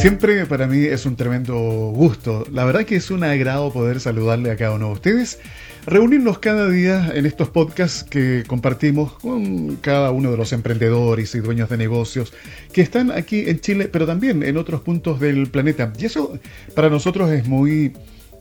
Siempre 0.00 0.46
para 0.46 0.66
mí 0.66 0.78
es 0.86 1.04
un 1.04 1.14
tremendo 1.14 1.54
gusto. 1.94 2.46
La 2.50 2.64
verdad 2.64 2.86
que 2.86 2.96
es 2.96 3.10
un 3.10 3.22
agrado 3.22 3.70
poder 3.70 4.00
saludarle 4.00 4.50
a 4.50 4.56
cada 4.56 4.74
uno 4.76 4.86
de 4.86 4.92
ustedes, 4.94 5.38
reunirnos 5.84 6.38
cada 6.38 6.70
día 6.70 7.12
en 7.14 7.26
estos 7.26 7.50
podcasts 7.50 8.02
que 8.02 8.42
compartimos 8.46 9.12
con 9.12 9.76
cada 9.76 10.10
uno 10.10 10.30
de 10.30 10.38
los 10.38 10.54
emprendedores 10.54 11.34
y 11.34 11.40
dueños 11.40 11.68
de 11.68 11.76
negocios 11.76 12.32
que 12.72 12.80
están 12.80 13.10
aquí 13.10 13.44
en 13.46 13.60
Chile, 13.60 13.90
pero 13.92 14.06
también 14.06 14.42
en 14.42 14.56
otros 14.56 14.80
puntos 14.80 15.20
del 15.20 15.48
planeta. 15.48 15.92
Y 15.98 16.06
eso 16.06 16.32
para 16.74 16.88
nosotros 16.88 17.30
es 17.30 17.46
muy, 17.46 17.92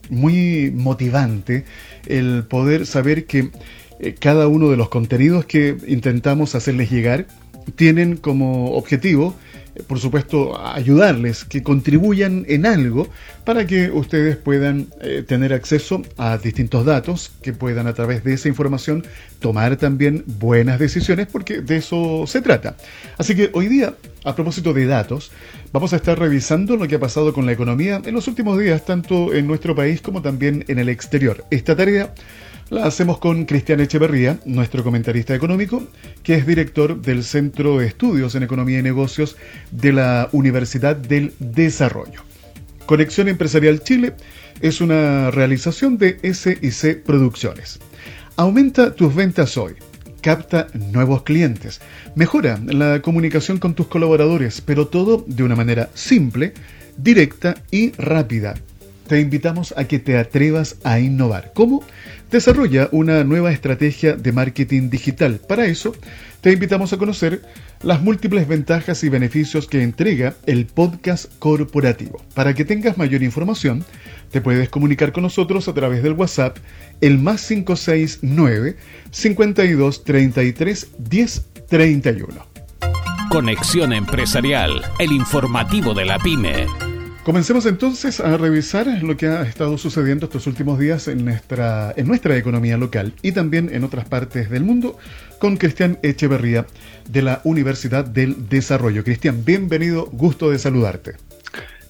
muy 0.10 0.71
motivante 0.73 1.66
el 2.07 2.46
poder 2.46 2.86
saber 2.86 3.26
que 3.26 3.50
eh, 4.00 4.16
cada 4.18 4.48
uno 4.48 4.70
de 4.70 4.78
los 4.78 4.88
contenidos 4.88 5.44
que 5.44 5.76
intentamos 5.88 6.55
hacerles 6.55 6.89
llegar 6.89 7.28
tienen 7.76 8.16
como 8.16 8.71
objetivo 8.78 9.36
por 9.88 10.00
supuesto, 10.00 10.59
ayudarles, 10.59 11.43
que 11.43 11.64
contribuyan 11.64 12.46
en 12.47 12.65
algo 12.65 13.07
para 13.46 13.65
que 13.65 13.89
ustedes 13.89 14.37
puedan 14.37 14.87
eh, 15.01 15.24
tener 15.28 15.54
acceso 15.54 16.01
a 16.18 16.37
distintos 16.37 16.86
datos, 16.86 17.32
que 17.42 17.54
puedan 17.54 17.87
a 17.87 17.93
través 17.93 18.23
de 18.23 18.34
esa 18.34 18.47
información 18.47 19.06
tomar 19.39 19.78
también 19.78 20.23
buenas 20.25 20.79
decisiones, 20.79 21.28
porque 21.28 21.61
de 21.61 21.78
eso 21.78 22.25
se 22.28 22.42
trata. 22.42 22.75
Así 23.18 23.36
que 23.36 23.50
hoy 23.54 23.68
día, 23.68 23.96
a 24.23 24.36
propósito 24.36 24.73
de 24.73 24.86
datos, 24.86 25.32
vamos 25.71 25.93
a 25.93 25.98
estar 25.98 26.18
revisando 26.18 26.75
lo 26.75 26.87
que 26.87 26.96
ha 26.96 27.00
pasado 27.00 27.34
con 27.34 27.46
la 27.46 27.51
economía 27.51 28.01
en 28.04 28.14
los 28.14 28.28
últimos 28.28 28.59
días, 28.59 28.86
tanto 28.86 29.34
en 29.34 29.48
nuestro 29.48 29.75
país 29.75 30.01
como 30.01 30.21
también 30.21 30.65
en 30.68 30.79
el 30.79 30.89
exterior. 30.89 31.46
Esta 31.50 31.75
tarea 31.75 32.14
la 32.69 32.86
hacemos 32.86 33.17
con 33.17 33.45
Cristian 33.45 33.80
Echeverría, 33.80 34.39
nuestro 34.45 34.83
comentarista 34.83 35.33
económico, 35.33 35.83
que 36.23 36.36
es 36.36 36.45
director 36.45 37.02
del 37.02 37.23
Centro 37.23 37.80
de 37.80 37.88
Estudios 37.88 38.36
en 38.36 38.44
Economía 38.44 38.80
y 38.80 38.83
Negocios 38.83 39.38
de 39.72 39.94
la 39.94 40.30
Universidad 40.31 40.95
del 40.95 41.33
Desarrollo. 41.39 42.22
Conexión 42.86 43.28
Empresarial 43.28 43.81
Chile 43.81 44.14
es 44.61 44.81
una 44.81 45.31
realización 45.31 45.98
de 45.98 46.20
SIC 46.34 47.03
Producciones. 47.03 47.80
Aumenta 48.36 48.94
tus 48.94 49.14
ventas 49.16 49.58
hoy. 49.58 49.73
Capta 50.22 50.67
nuevos 50.92 51.23
clientes. 51.23 51.80
Mejora 52.16 52.59
la 52.66 53.02
comunicación 53.02 53.58
con 53.58 53.73
tus 53.73 53.88
colaboradores, 53.88 54.61
pero 54.61 54.88
todo 54.88 55.23
de 55.28 55.44
una 55.44 55.56
manera 55.56 55.89
simple, 55.94 56.54
directa 56.98 57.56
y 57.72 57.92
rápida. 57.94 58.56
Te 59.08 59.20
invitamos 59.20 59.73
a 59.78 59.86
que 59.86 59.98
te 59.98 60.17
atrevas 60.17 60.76
a 60.83 61.00
innovar. 61.00 61.52
¿Cómo? 61.56 61.83
Desarrolla 62.32 62.90
una 62.92 63.24
nueva 63.24 63.52
estrategia 63.52 64.16
de 64.16 64.32
marketing 64.32 64.90
digital. 64.90 65.40
Para 65.48 65.66
eso, 65.66 65.96
te 66.42 66.52
invitamos 66.52 66.94
a 66.94 66.98
conocer 66.98 67.42
las 67.82 68.02
múltiples 68.02 68.48
ventajas 68.48 69.04
y 69.04 69.10
beneficios 69.10 69.68
que 69.68 69.82
entrega 69.82 70.36
el 70.46 70.66
podcast 70.66 71.32
corporativo. 71.40 72.22
Para 72.34 72.54
que 72.54 72.66
tengas 72.66 72.98
mayor 72.98 73.24
información, 73.24 73.84
te 74.32 74.42
puedes 74.42 74.70
comunicar 74.70 75.12
con 75.12 75.24
nosotros 75.24 75.68
a 75.68 75.74
través 75.74 76.04
del 76.04 76.14
WhatsApp 76.14 76.58
el 77.02 77.18
más 77.20 77.46
569 77.48 78.78
52 79.12 80.04
33 80.04 80.88
10 80.98 81.46
31. 81.68 82.50
Conexión 83.30 83.94
Empresarial, 83.94 84.82
el 84.98 85.12
informativo 85.12 85.94
de 85.94 86.06
la 86.06 86.18
pyme. 86.18 86.89
Comencemos 87.23 87.66
entonces 87.66 88.22
a 88.22 88.38
revisar 88.38 88.88
lo 89.03 89.17
que 89.17 89.28
ha 89.28 89.44
estado 89.44 89.78
sucediendo 89.78 90.25
estos 90.25 90.48
últimos 90.48 90.80
días 90.80 91.08
en 91.08 91.26
nuestra, 91.26 91.94
en 91.95 92.08
nuestra 92.08 92.38
economía 92.38 92.78
local 92.78 93.14
y 93.22 93.34
también 93.34 93.70
en 93.72 93.84
otras 93.84 94.08
partes 94.08 94.50
del 94.50 94.64
mundo 94.64 94.98
con 95.38 95.58
Cristian 95.58 96.00
Echeverría 96.02 96.66
de 97.09 97.22
la 97.22 97.42
Universidad 97.44 98.06
del 98.06 98.48
Desarrollo. 98.48 99.03
Cristian, 99.03 99.44
bienvenido, 99.44 100.06
gusto 100.11 100.50
de 100.50 100.59
saludarte. 100.59 101.16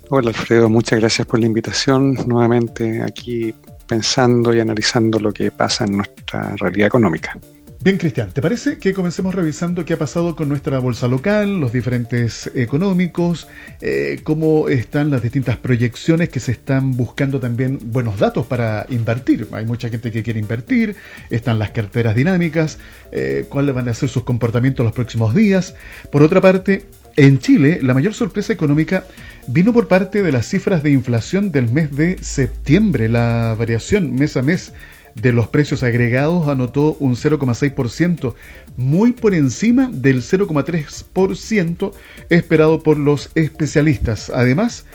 Hola 0.10 0.30
Alfredo, 0.30 0.68
muchas 0.68 1.00
gracias 1.00 1.28
por 1.28 1.40
la 1.40 1.46
invitación. 1.46 2.16
Nuevamente 2.26 3.04
aquí 3.04 3.54
pensando 3.88 4.54
y 4.54 4.60
analizando 4.60 5.20
lo 5.20 5.32
que 5.32 5.52
pasa 5.52 5.86
en 5.86 5.98
nuestra 5.98 6.56
realidad 6.58 6.88
económica. 6.88 7.38
Bien, 7.82 7.98
Cristian, 7.98 8.30
¿te 8.34 8.42
parece 8.42 8.78
que 8.78 8.94
comencemos 8.94 9.34
revisando 9.34 9.86
qué 9.86 9.94
ha 9.94 9.98
pasado 9.98 10.36
con 10.36 10.50
nuestra 10.50 10.80
bolsa 10.80 11.08
local, 11.08 11.62
los 11.62 11.72
diferentes 11.72 12.52
económicos, 12.54 13.48
eh, 13.80 14.20
cómo 14.22 14.68
están 14.68 15.10
las 15.10 15.22
distintas 15.22 15.56
proyecciones 15.56 16.28
que 16.28 16.42
se 16.42 16.52
están 16.52 16.98
buscando 16.98 17.40
también 17.40 17.80
buenos 17.82 18.20
datos 18.20 18.46
para 18.46 18.86
invertir? 18.90 19.48
Hay 19.54 19.66
mucha 19.66 19.88
gente 19.88 20.12
que 20.12 20.24
quiere 20.24 20.42
invertir, 20.42 20.98
están 21.30 21.58
las 21.58 21.72
carteras 21.72 22.16
dinámicas, 22.16 22.80
eh, 23.14 23.46
cuáles 23.48 23.74
van 23.74 23.88
a 23.88 23.94
ser 23.94 24.10
sus 24.10 24.24
comportamientos 24.24 24.84
los 24.84 24.94
próximos 24.94 25.34
días. 25.34 25.74
Por 26.12 26.22
otra 26.22 26.42
parte, 26.42 26.84
en 27.16 27.40
Chile, 27.40 27.80
la 27.82 27.94
mayor 27.94 28.14
sorpresa 28.14 28.52
económica 28.52 29.06
vino 29.48 29.72
por 29.72 29.88
parte 29.88 30.22
de 30.22 30.34
las 30.34 30.48
cifras 30.48 30.84
de 30.84 30.92
inflación 30.92 31.54
del 31.54 31.72
mes 31.72 31.96
de 31.96 32.18
septiembre, 32.22 33.08
la 33.08 33.56
variación 33.58 34.16
mes 34.16 34.36
a 34.36 34.42
mes 34.42 34.74
de 35.16 35.34
los 35.34 35.48
precios 35.48 35.84
agregados 35.84 36.48
anotó 36.48 36.96
un 37.00 37.16
0,6%, 37.16 38.34
muy 38.78 39.12
por 39.12 39.34
encima 39.34 39.90
del 39.92 40.22
0,3% 40.22 41.92
esperado 42.30 42.82
por 42.82 42.98
los 42.98 43.32
especialistas. 43.36 44.30
Además, 44.30 44.86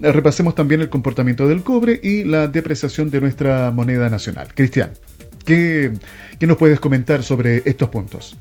repasemos 0.00 0.54
también 0.54 0.80
el 0.80 0.88
comportamiento 0.88 1.48
del 1.48 1.62
cobre 1.62 2.00
y 2.02 2.24
la 2.24 2.48
depreciación 2.48 3.10
de 3.10 3.20
nuestra 3.20 3.70
moneda 3.70 4.08
nacional. 4.10 4.48
Cristian, 4.54 4.90
¿qué, 5.44 5.92
nos 6.40 6.56
puedes 6.56 6.80
comentar 6.80 7.22
sobre 7.22 7.62
estos 7.64 7.88
puntos? 7.88 8.36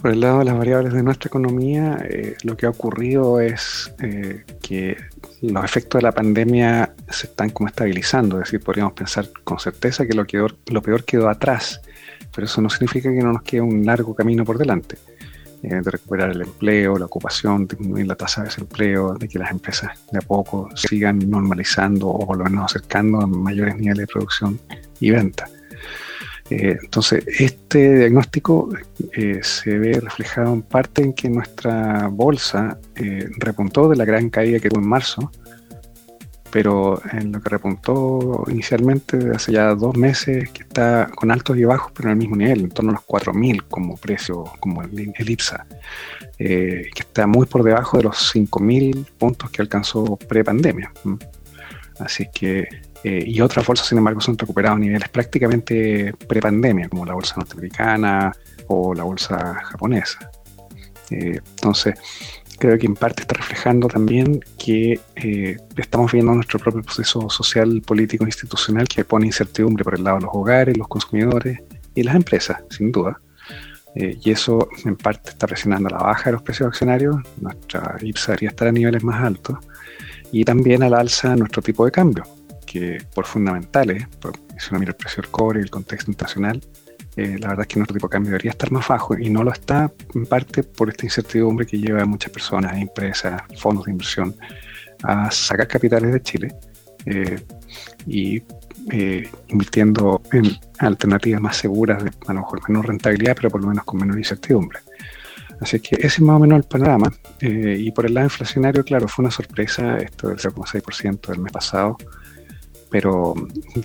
Por 0.00 0.12
el 0.12 0.20
lado 0.20 0.38
de 0.38 0.46
las 0.46 0.56
variables 0.56 0.94
de 0.94 1.02
nuestra 1.02 1.28
economía, 1.28 1.98
eh, 2.08 2.36
lo 2.42 2.56
que 2.56 2.64
ha 2.64 2.70
ocurrido 2.70 3.38
es 3.38 3.92
eh, 4.02 4.44
que 4.62 4.96
los 5.42 5.62
efectos 5.62 5.98
de 5.98 6.02
la 6.02 6.12
pandemia 6.12 6.94
se 7.10 7.26
están 7.26 7.50
como 7.50 7.68
estabilizando, 7.68 8.36
es 8.38 8.44
decir, 8.44 8.60
podríamos 8.60 8.94
pensar 8.94 9.28
con 9.44 9.58
certeza 9.58 10.06
que 10.06 10.14
lo, 10.14 10.24
lo 10.66 10.82
peor 10.82 11.04
quedó 11.04 11.28
atrás, 11.28 11.82
pero 12.34 12.46
eso 12.46 12.62
no 12.62 12.70
significa 12.70 13.10
que 13.10 13.22
no 13.22 13.32
nos 13.32 13.42
quede 13.42 13.60
un 13.60 13.84
largo 13.84 14.14
camino 14.14 14.44
por 14.44 14.56
delante. 14.56 14.96
Eh, 15.62 15.68
de 15.68 15.90
recuperar 15.90 16.30
el 16.30 16.40
empleo, 16.40 16.96
la 16.96 17.04
ocupación, 17.04 17.66
disminuir 17.66 18.06
la 18.06 18.14
tasa 18.14 18.40
de 18.40 18.46
desempleo, 18.46 19.12
de 19.12 19.28
que 19.28 19.38
las 19.38 19.50
empresas 19.50 19.90
de 20.10 20.16
a 20.16 20.22
poco 20.22 20.70
sigan 20.74 21.18
normalizando 21.28 22.08
o 22.08 22.26
por 22.26 22.38
lo 22.38 22.44
menos 22.44 22.64
acercando 22.64 23.20
a 23.20 23.26
mayores 23.26 23.76
niveles 23.76 23.98
de 23.98 24.06
producción 24.06 24.58
y 25.00 25.10
venta. 25.10 25.50
Eh, 26.50 26.76
entonces, 26.82 27.24
este 27.38 27.98
diagnóstico 27.98 28.68
eh, 29.12 29.38
se 29.42 29.78
ve 29.78 30.00
reflejado 30.00 30.52
en 30.52 30.62
parte 30.62 31.02
en 31.02 31.12
que 31.12 31.30
nuestra 31.30 32.08
bolsa 32.08 32.76
eh, 32.96 33.28
repuntó 33.38 33.88
de 33.88 33.96
la 33.96 34.04
gran 34.04 34.30
caída 34.30 34.58
que 34.58 34.68
tuvo 34.68 34.80
en 34.80 34.88
marzo, 34.88 35.30
pero 36.50 37.00
en 37.12 37.30
lo 37.30 37.40
que 37.40 37.50
repuntó 37.50 38.44
inicialmente 38.48 39.16
hace 39.32 39.52
ya 39.52 39.76
dos 39.76 39.96
meses, 39.96 40.50
que 40.50 40.62
está 40.64 41.08
con 41.14 41.30
altos 41.30 41.56
y 41.56 41.62
bajos, 41.64 41.92
pero 41.94 42.08
en 42.08 42.14
el 42.14 42.18
mismo 42.18 42.34
nivel, 42.34 42.62
en 42.62 42.70
torno 42.70 42.90
a 42.90 42.94
los 42.94 43.06
4.000 43.06 43.68
como 43.68 43.96
precio, 43.96 44.42
como 44.58 44.82
el, 44.82 45.12
el 45.16 45.30
IPSA, 45.30 45.66
que 46.36 46.90
está 46.96 47.28
muy 47.28 47.46
por 47.46 47.62
debajo 47.62 47.98
de 47.98 48.04
los 48.04 48.34
5.000 48.34 49.06
puntos 49.18 49.50
que 49.50 49.62
alcanzó 49.62 50.16
pre-pandemia. 50.16 50.92
Así 52.00 52.26
que 52.34 52.66
eh, 53.02 53.24
y 53.26 53.40
otras 53.40 53.66
bolsas, 53.66 53.86
sin 53.86 53.98
embargo, 53.98 54.20
son 54.20 54.36
recuperados 54.36 54.76
a 54.76 54.80
niveles 54.80 55.08
prácticamente 55.08 56.12
prepandemia, 56.28 56.88
como 56.88 57.06
la 57.06 57.14
bolsa 57.14 57.34
norteamericana 57.36 58.32
o 58.68 58.94
la 58.94 59.04
bolsa 59.04 59.54
japonesa. 59.54 60.30
Eh, 61.10 61.40
entonces, 61.56 61.94
creo 62.58 62.78
que 62.78 62.86
en 62.86 62.94
parte 62.94 63.22
está 63.22 63.34
reflejando 63.34 63.88
también 63.88 64.40
que 64.58 65.00
eh, 65.16 65.56
estamos 65.76 66.12
viendo 66.12 66.34
nuestro 66.34 66.58
propio 66.58 66.82
proceso 66.82 67.30
social, 67.30 67.80
político, 67.80 68.26
institucional 68.26 68.86
que 68.86 69.04
pone 69.04 69.26
incertidumbre 69.26 69.82
por 69.82 69.94
el 69.94 70.04
lado 70.04 70.18
de 70.18 70.24
los 70.24 70.34
hogares, 70.34 70.76
los 70.76 70.88
consumidores 70.88 71.60
y 71.94 72.02
las 72.02 72.14
empresas, 72.14 72.62
sin 72.70 72.92
duda. 72.92 73.20
y 73.94 74.30
eso 74.30 74.68
en 74.84 74.94
parte 74.94 75.30
está 75.30 75.48
presionando 75.48 75.88
a 75.88 75.92
la 75.98 76.04
baja 76.04 76.26
de 76.26 76.32
los 76.32 76.42
precios 76.42 76.68
accionarios, 76.68 77.16
nuestra 77.40 77.96
IPSA 78.00 78.32
debería 78.32 78.50
estar 78.50 78.68
a 78.68 78.72
niveles 78.72 79.02
más 79.02 79.20
altos, 79.24 79.58
y 80.30 80.44
también 80.44 80.84
al 80.84 80.94
alza 80.94 81.34
nuestro 81.34 81.60
tipo 81.60 81.84
de 81.84 81.90
cambio, 81.90 82.24
que 82.70 83.02
por 83.12 83.26
fundamentales, 83.26 84.06
si 84.56 84.68
uno 84.70 84.78
mira 84.78 84.90
el 84.90 84.96
precio 84.96 85.22
del 85.22 85.30
cobre 85.32 85.58
y 85.58 85.62
el 85.64 85.70
contexto 85.70 86.08
internacional, 86.08 86.62
eh, 87.16 87.36
la 87.40 87.48
verdad 87.48 87.62
es 87.62 87.66
que 87.66 87.80
nuestro 87.80 87.94
tipo 87.94 88.06
de 88.06 88.12
cambio 88.12 88.30
debería 88.30 88.52
estar 88.52 88.70
más 88.70 88.86
bajo 88.86 89.18
y 89.18 89.28
no 89.28 89.42
lo 89.42 89.50
está 89.50 89.92
en 90.14 90.24
parte 90.24 90.62
por 90.62 90.88
esta 90.88 91.04
incertidumbre 91.04 91.66
que 91.66 91.78
lleva 91.78 92.02
a 92.02 92.06
muchas 92.06 92.30
personas, 92.30 92.80
empresas, 92.80 93.42
fondos 93.58 93.86
de 93.86 93.90
inversión 93.90 94.36
a 95.02 95.32
sacar 95.32 95.66
capitales 95.66 96.12
de 96.12 96.22
Chile 96.22 96.54
eh, 97.06 97.40
y 98.06 98.40
eh, 98.92 99.28
invirtiendo 99.48 100.22
en 100.32 100.56
alternativas 100.78 101.40
más 101.40 101.56
seguras, 101.56 102.00
a 102.28 102.32
lo 102.32 102.40
mejor 102.40 102.68
menor 102.68 102.86
rentabilidad, 102.86 103.34
pero 103.34 103.50
por 103.50 103.62
lo 103.62 103.66
menos 103.66 103.84
con 103.84 103.98
menor 103.98 104.16
incertidumbre. 104.16 104.78
Así 105.60 105.80
que 105.80 105.96
ese 105.96 106.06
es 106.06 106.20
más 106.20 106.36
o 106.36 106.38
menos 106.38 106.58
el 106.58 106.64
panorama. 106.64 107.12
y 107.40 107.90
por 107.90 108.06
el 108.06 108.14
lado 108.14 108.26
inflacionario, 108.26 108.84
claro, 108.84 109.08
fue 109.08 109.24
una 109.24 109.32
sorpresa 109.32 109.98
esto 109.98 110.28
del 110.28 110.38
0,6% 110.38 111.26
del 111.26 111.40
mes 111.40 111.52
pasado 111.52 111.98
pero 112.90 113.34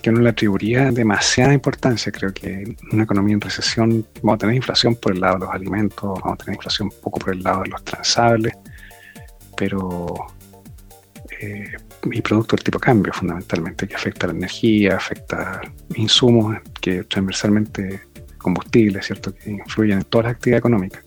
yo 0.02 0.12
no 0.12 0.20
le 0.20 0.30
atribuiría 0.30 0.90
demasiada 0.90 1.54
importancia. 1.54 2.10
Creo 2.10 2.32
que 2.32 2.76
una 2.92 3.04
economía 3.04 3.34
en 3.34 3.40
recesión 3.40 4.06
vamos 4.22 4.34
a 4.34 4.38
tener 4.38 4.56
inflación 4.56 4.96
por 4.96 5.12
el 5.12 5.20
lado 5.20 5.34
de 5.34 5.46
los 5.46 5.54
alimentos, 5.54 6.20
vamos 6.20 6.34
a 6.34 6.36
tener 6.36 6.56
inflación 6.56 6.88
un 6.92 7.00
poco 7.00 7.18
por 7.20 7.34
el 7.34 7.42
lado 7.42 7.62
de 7.62 7.68
los 7.70 7.84
transables, 7.84 8.52
pero 9.56 10.14
y 12.12 12.22
producto 12.22 12.56
del 12.56 12.64
tipo 12.64 12.78
de 12.78 12.84
cambio 12.84 13.12
fundamentalmente, 13.12 13.86
que 13.86 13.94
afecta 13.94 14.26
a 14.26 14.30
la 14.30 14.36
energía, 14.36 14.96
afecta 14.96 15.60
insumos 15.96 16.56
que 16.80 17.04
transversalmente 17.04 18.00
combustibles, 18.38 19.06
¿cierto? 19.06 19.34
que 19.34 19.50
influyen 19.50 19.98
en 19.98 20.04
todas 20.04 20.26
las 20.26 20.34
actividades 20.34 20.60
económicas. 20.60 21.04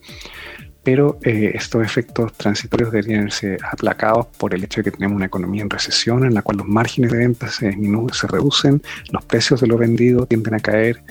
Pero 0.91 1.19
eh, 1.21 1.51
estos 1.53 1.85
efectos 1.85 2.33
transitorios 2.33 2.91
deberían 2.91 3.25
verse 3.25 3.59
aplacados 3.71 4.25
por 4.39 4.55
el 4.55 4.63
hecho 4.63 4.79
de 4.79 4.85
que 4.85 4.97
tenemos 4.97 5.17
una 5.17 5.27
economía 5.27 5.61
en 5.61 5.69
recesión 5.69 6.25
en 6.25 6.33
la 6.33 6.41
cual 6.41 6.57
los 6.57 6.67
márgenes 6.67 7.11
de 7.11 7.19
ventas 7.19 7.53
se 7.53 7.67
disminuyen, 7.67 8.11
se 8.11 8.25
reducen, 8.25 8.81
los 9.11 9.23
precios 9.23 9.61
de 9.61 9.67
lo 9.67 9.77
vendido 9.77 10.25
tienden 10.25 10.55
a 10.55 10.59
caer, 10.59 11.03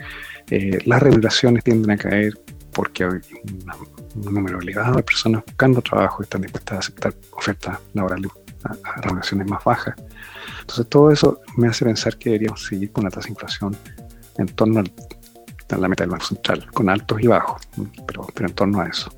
eh, 0.50 0.80
las 0.84 1.00
remuneraciones 1.00 1.62
tienden 1.62 1.92
a 1.92 1.96
caer 1.96 2.36
porque 2.72 3.04
hay 3.04 3.20
un, 4.16 4.34
número 4.34 4.58
elevado 4.60 4.96
de 4.96 5.04
personas 5.04 5.44
buscando 5.46 5.80
trabajo 5.80 6.22
y 6.22 6.24
están 6.24 6.42
dispuestas 6.42 6.74
a 6.74 6.78
aceptar 6.80 7.14
ofertas 7.30 7.78
laborales 7.94 8.32
a, 8.64 9.00
remuneraciones 9.00 9.46
más 9.46 9.62
bajas. 9.62 9.94
Entonces 10.60 10.88
todo 10.88 11.12
eso 11.12 11.40
me 11.56 11.68
hace 11.68 11.84
pensar 11.84 12.18
que 12.18 12.30
deberíamos 12.30 12.66
seguir 12.66 12.90
con 12.90 13.04
una 13.04 13.12
tasa 13.12 13.28
de 13.28 13.30
inflación 13.30 13.76
en 14.38 14.46
torno 14.48 14.80
a 14.80 15.76
la 15.76 15.86
meta 15.86 16.02
del 16.02 16.10
Banco 16.10 16.24
Central, 16.24 16.66
con 16.72 16.88
altos 16.88 17.22
y 17.22 17.28
bajos, 17.28 17.62
pero, 18.08 18.26
pero 18.34 18.48
en 18.48 18.54
torno 18.56 18.80
a 18.80 18.88
eso. 18.88 19.12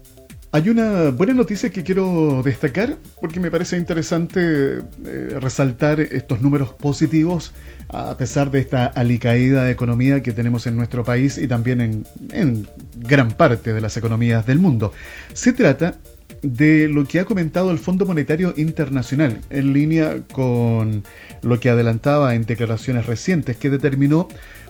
Hay 0.53 0.69
una 0.69 1.11
buena 1.11 1.33
noticia 1.33 1.71
que 1.71 1.85
quiero 1.85 2.43
destacar 2.43 2.97
porque 3.21 3.39
me 3.39 3.53
parece 3.53 3.77
interesante 3.77 4.79
eh, 5.07 5.39
resaltar 5.41 6.01
estos 6.01 6.43
números 6.43 6.71
positivos 6.71 7.53
a 7.89 8.17
pesar 8.17 8.51
de 8.51 8.59
esta 8.59 8.87
alicaída 8.87 9.63
de 9.63 9.71
economía 9.71 10.25
que 10.25 10.33
tenemos 10.33 10.67
en 10.67 10.75
nuestro 10.77 11.05
país 11.05 11.39
y 11.39 11.47
también 11.47 11.81
en, 11.81 12.05
en 12.33 12.67
gran 12.97 13.31
parte 13.31 13.73
de 13.73 13.81
las 13.81 13.97
economías 13.97 14.45
del 14.45 14.59
mundo. 14.59 14.93
Se 15.35 15.53
trata 15.53 15.95
de 16.43 16.89
lo 16.89 17.05
que 17.05 17.21
ha 17.21 17.25
comentado 17.25 17.71
el 17.71 17.79
Fondo 17.79 18.05
Monetario 18.05 18.53
Internacional 18.57 19.41
en 19.51 19.73
línea 19.73 20.17
con 20.33 21.05
lo 21.43 21.61
que 21.61 21.71
adelantaba 21.71 22.35
en 22.35 22.45
declaraciones 22.45 23.07
recientes 23.07 23.57
que 23.57 23.71
determinó 23.71 24.27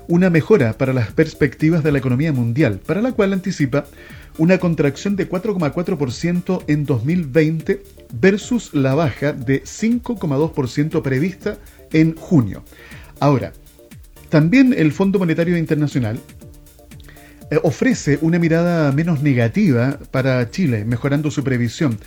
una 0.08 0.28
mejora 0.28 0.74
para 0.74 0.92
las 0.92 1.12
perspectivas 1.12 1.84
de 1.84 1.92
la 1.92 1.98
economía 1.98 2.32
mundial, 2.32 2.80
para 2.84 3.00
la 3.00 3.12
cual 3.12 3.32
anticipa 3.32 3.86
una 4.40 4.56
contracción 4.56 5.16
de 5.16 5.28
4,4% 5.28 6.64
en 6.66 6.86
2020 6.86 7.82
versus 8.14 8.72
la 8.72 8.94
baja 8.94 9.34
de 9.34 9.62
5,2% 9.64 11.02
prevista 11.02 11.58
en 11.92 12.16
junio. 12.16 12.64
Ahora, 13.20 13.52
también 14.30 14.74
el 14.74 14.92
Fondo 14.92 15.18
Monetario 15.18 15.58
Internacional 15.58 16.18
eh, 17.50 17.60
ofrece 17.62 18.18
una 18.22 18.38
mirada 18.38 18.90
menos 18.92 19.22
negativa 19.22 19.98
para 20.10 20.50
Chile, 20.50 20.86
mejorando 20.86 21.30
su 21.30 21.44
previsión 21.44 21.98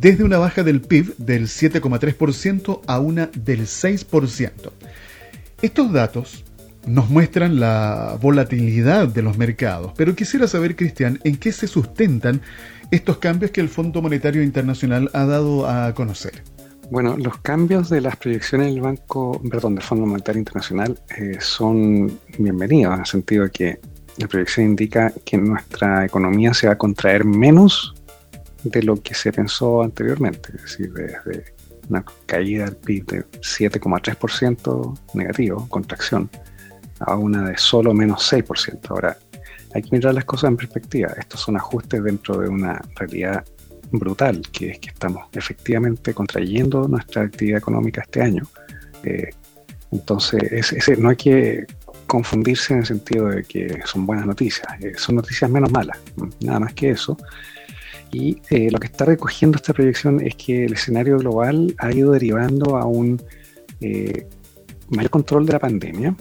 desde 0.00 0.22
una 0.22 0.38
baja 0.38 0.62
del 0.62 0.82
PIB 0.82 1.16
del 1.16 1.48
7,3% 1.48 2.82
a 2.86 3.00
una 3.00 3.28
del 3.34 3.62
6%. 3.62 4.52
Estos 5.62 5.92
datos 5.92 6.44
nos 6.86 7.10
muestran 7.10 7.60
la 7.60 8.18
volatilidad 8.20 9.08
de 9.08 9.22
los 9.22 9.38
mercados. 9.38 9.92
Pero 9.96 10.14
quisiera 10.14 10.46
saber, 10.48 10.76
Cristian, 10.76 11.20
en 11.24 11.36
qué 11.36 11.52
se 11.52 11.66
sustentan 11.66 12.40
estos 12.90 13.18
cambios 13.18 13.50
que 13.50 13.60
el 13.60 13.68
Fondo 13.68 14.02
Monetario 14.02 14.42
Internacional 14.42 15.10
ha 15.14 15.24
dado 15.24 15.68
a 15.68 15.94
conocer. 15.94 16.42
Bueno, 16.90 17.16
los 17.16 17.38
cambios 17.38 17.88
de 17.88 18.02
las 18.02 18.16
proyecciones 18.16 18.66
del 18.68 18.82
Banco, 18.82 19.40
perdón, 19.50 19.76
del 19.76 19.84
Fondo 19.84 20.04
Monetario 20.04 20.40
Internacional 20.40 20.98
eh, 21.16 21.38
son 21.40 22.18
bienvenidos 22.36 22.94
en 22.94 23.00
el 23.00 23.06
sentido 23.06 23.44
de 23.44 23.50
que 23.50 23.80
la 24.18 24.28
proyección 24.28 24.66
indica 24.66 25.10
que 25.24 25.38
nuestra 25.38 26.04
economía 26.04 26.52
se 26.52 26.66
va 26.66 26.74
a 26.74 26.78
contraer 26.78 27.24
menos 27.24 27.94
de 28.62 28.82
lo 28.82 29.00
que 29.00 29.14
se 29.14 29.32
pensó 29.32 29.82
anteriormente, 29.82 30.50
es 30.54 30.62
decir, 30.62 30.92
desde 30.92 31.54
una 31.88 32.04
caída 32.26 32.66
del 32.66 32.76
PIB 32.76 33.06
de 33.06 33.24
7,3% 33.40 34.98
negativo, 35.14 35.66
contracción, 35.68 36.30
a 37.06 37.16
una 37.16 37.48
de 37.48 37.58
solo 37.58 37.92
menos 37.94 38.32
6%. 38.32 38.90
Ahora, 38.90 39.16
hay 39.74 39.82
que 39.82 39.88
mirar 39.92 40.14
las 40.14 40.24
cosas 40.24 40.50
en 40.50 40.56
perspectiva. 40.56 41.12
Estos 41.18 41.40
son 41.40 41.56
ajustes 41.56 42.02
dentro 42.02 42.38
de 42.38 42.48
una 42.48 42.80
realidad 42.96 43.44
brutal, 43.92 44.42
que 44.52 44.70
es 44.70 44.78
que 44.78 44.90
estamos 44.90 45.28
efectivamente 45.32 46.14
contrayendo 46.14 46.88
nuestra 46.88 47.22
actividad 47.22 47.58
económica 47.58 48.02
este 48.02 48.22
año. 48.22 48.42
Eh, 49.04 49.30
entonces, 49.90 50.98
no 50.98 51.10
hay 51.10 51.16
que 51.16 51.66
confundirse 52.06 52.72
en 52.72 52.80
el 52.80 52.86
sentido 52.86 53.28
de 53.28 53.44
que 53.44 53.80
son 53.84 54.06
buenas 54.06 54.26
noticias, 54.26 54.66
eh, 54.80 54.94
son 54.96 55.16
noticias 55.16 55.50
menos 55.50 55.70
malas, 55.70 55.98
nada 56.40 56.60
más 56.60 56.74
que 56.74 56.90
eso. 56.90 57.16
Y 58.10 58.38
eh, 58.50 58.70
lo 58.70 58.78
que 58.78 58.86
está 58.86 59.06
recogiendo 59.06 59.56
esta 59.56 59.72
proyección 59.72 60.20
es 60.20 60.34
que 60.34 60.66
el 60.66 60.74
escenario 60.74 61.18
global 61.18 61.74
ha 61.78 61.92
ido 61.92 62.12
derivando 62.12 62.76
a 62.76 62.84
un 62.84 63.22
mayor 64.90 65.10
control 65.10 65.44
de 65.44 65.52
la 65.54 65.58
pandemia, 65.58 66.14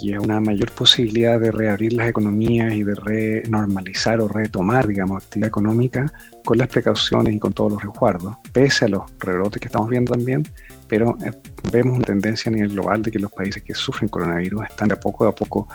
y 0.00 0.12
es 0.12 0.18
una 0.18 0.40
mayor 0.40 0.70
posibilidad 0.72 1.40
de 1.40 1.50
reabrir 1.50 1.92
las 1.92 2.08
economías 2.08 2.72
y 2.72 2.84
de 2.84 2.94
renormalizar 2.94 4.20
o 4.20 4.28
retomar, 4.28 4.86
digamos, 4.86 5.22
actividad 5.22 5.48
económica 5.48 6.12
con 6.44 6.58
las 6.58 6.68
precauciones 6.68 7.34
y 7.34 7.38
con 7.38 7.52
todos 7.52 7.72
los 7.72 7.82
resguardos, 7.82 8.36
pese 8.52 8.86
a 8.86 8.88
los 8.88 9.02
rebrotes 9.18 9.60
que 9.60 9.66
estamos 9.66 9.88
viendo 9.88 10.12
también, 10.12 10.46
pero 10.86 11.16
eh, 11.24 11.32
vemos 11.72 11.96
una 11.96 12.06
tendencia 12.06 12.50
a 12.50 12.54
nivel 12.54 12.70
global 12.70 13.02
de 13.02 13.10
que 13.10 13.18
los 13.18 13.32
países 13.32 13.62
que 13.62 13.74
sufren 13.74 14.08
coronavirus 14.08 14.64
están 14.70 14.88
de 14.88 14.94
a 14.94 15.00
poco 15.00 15.26
a 15.26 15.34
poco 15.34 15.68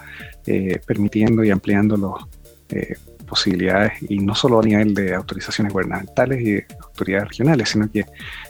eh, 0.46 0.80
permitiendo 0.86 1.44
y 1.44 1.52
ampliando 1.52 1.98
las 1.98 2.26
eh, 2.70 2.96
posibilidades, 3.28 3.94
y 4.10 4.20
no 4.20 4.36
solo 4.36 4.60
a 4.60 4.64
nivel 4.64 4.94
de 4.94 5.16
autorizaciones 5.16 5.74
gubernamentales 5.74 6.42
y 6.42 6.64
autoridades 6.84 7.30
regionales, 7.30 7.70
sino 7.70 7.90
que 7.92 8.06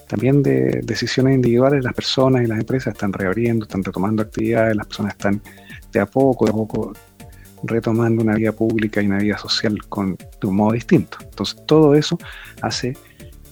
también 0.07 0.43
de 0.43 0.81
decisiones 0.83 1.35
individuales, 1.35 1.83
las 1.83 1.93
personas 1.93 2.43
y 2.43 2.47
las 2.47 2.59
empresas 2.59 2.93
están 2.93 3.13
reabriendo, 3.13 3.65
están 3.65 3.83
retomando 3.83 4.23
actividades, 4.23 4.75
las 4.75 4.87
personas 4.87 5.13
están 5.13 5.41
de 5.93 5.99
a 5.99 6.05
poco, 6.05 6.45
de 6.45 6.51
a 6.51 6.53
poco 6.53 6.93
retomando 7.63 8.21
una 8.21 8.35
vida 8.35 8.51
pública 8.51 9.01
y 9.01 9.07
una 9.07 9.19
vida 9.19 9.37
social 9.37 9.77
con, 9.87 10.17
de 10.17 10.47
un 10.47 10.55
modo 10.55 10.73
distinto. 10.73 11.17
Entonces, 11.21 11.63
todo 11.65 11.95
eso 11.95 12.17
hace 12.61 12.97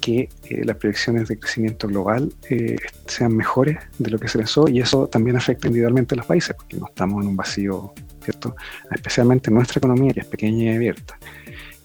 que 0.02 0.30
eh, 0.50 0.66
las 0.66 0.78
proyecciones 0.78 1.28
de 1.30 1.40
crecimiento 1.40 1.88
global 1.88 2.34
eh, 2.50 2.76
sean 3.06 3.38
mejores 3.38 3.78
de 4.00 4.10
lo 4.10 4.18
que 4.20 4.28
se 4.28 4.40
pensó 4.40 4.68
y 4.68 4.82
eso 4.82 5.08
también 5.08 5.38
afecta 5.38 5.68
individualmente 5.68 6.16
a 6.16 6.18
los 6.18 6.26
países, 6.26 6.56
porque 6.56 6.78
no 6.78 6.88
estamos 6.88 7.24
en 7.24 7.30
un 7.30 7.38
vacío, 7.38 7.94
¿cierto? 8.24 8.56
Especialmente 8.92 9.52
nuestra 9.52 9.78
economía, 9.78 10.12
que 10.12 10.22
es 10.22 10.26
pequeña 10.26 10.74
y 10.74 10.76
abierta. 10.76 11.18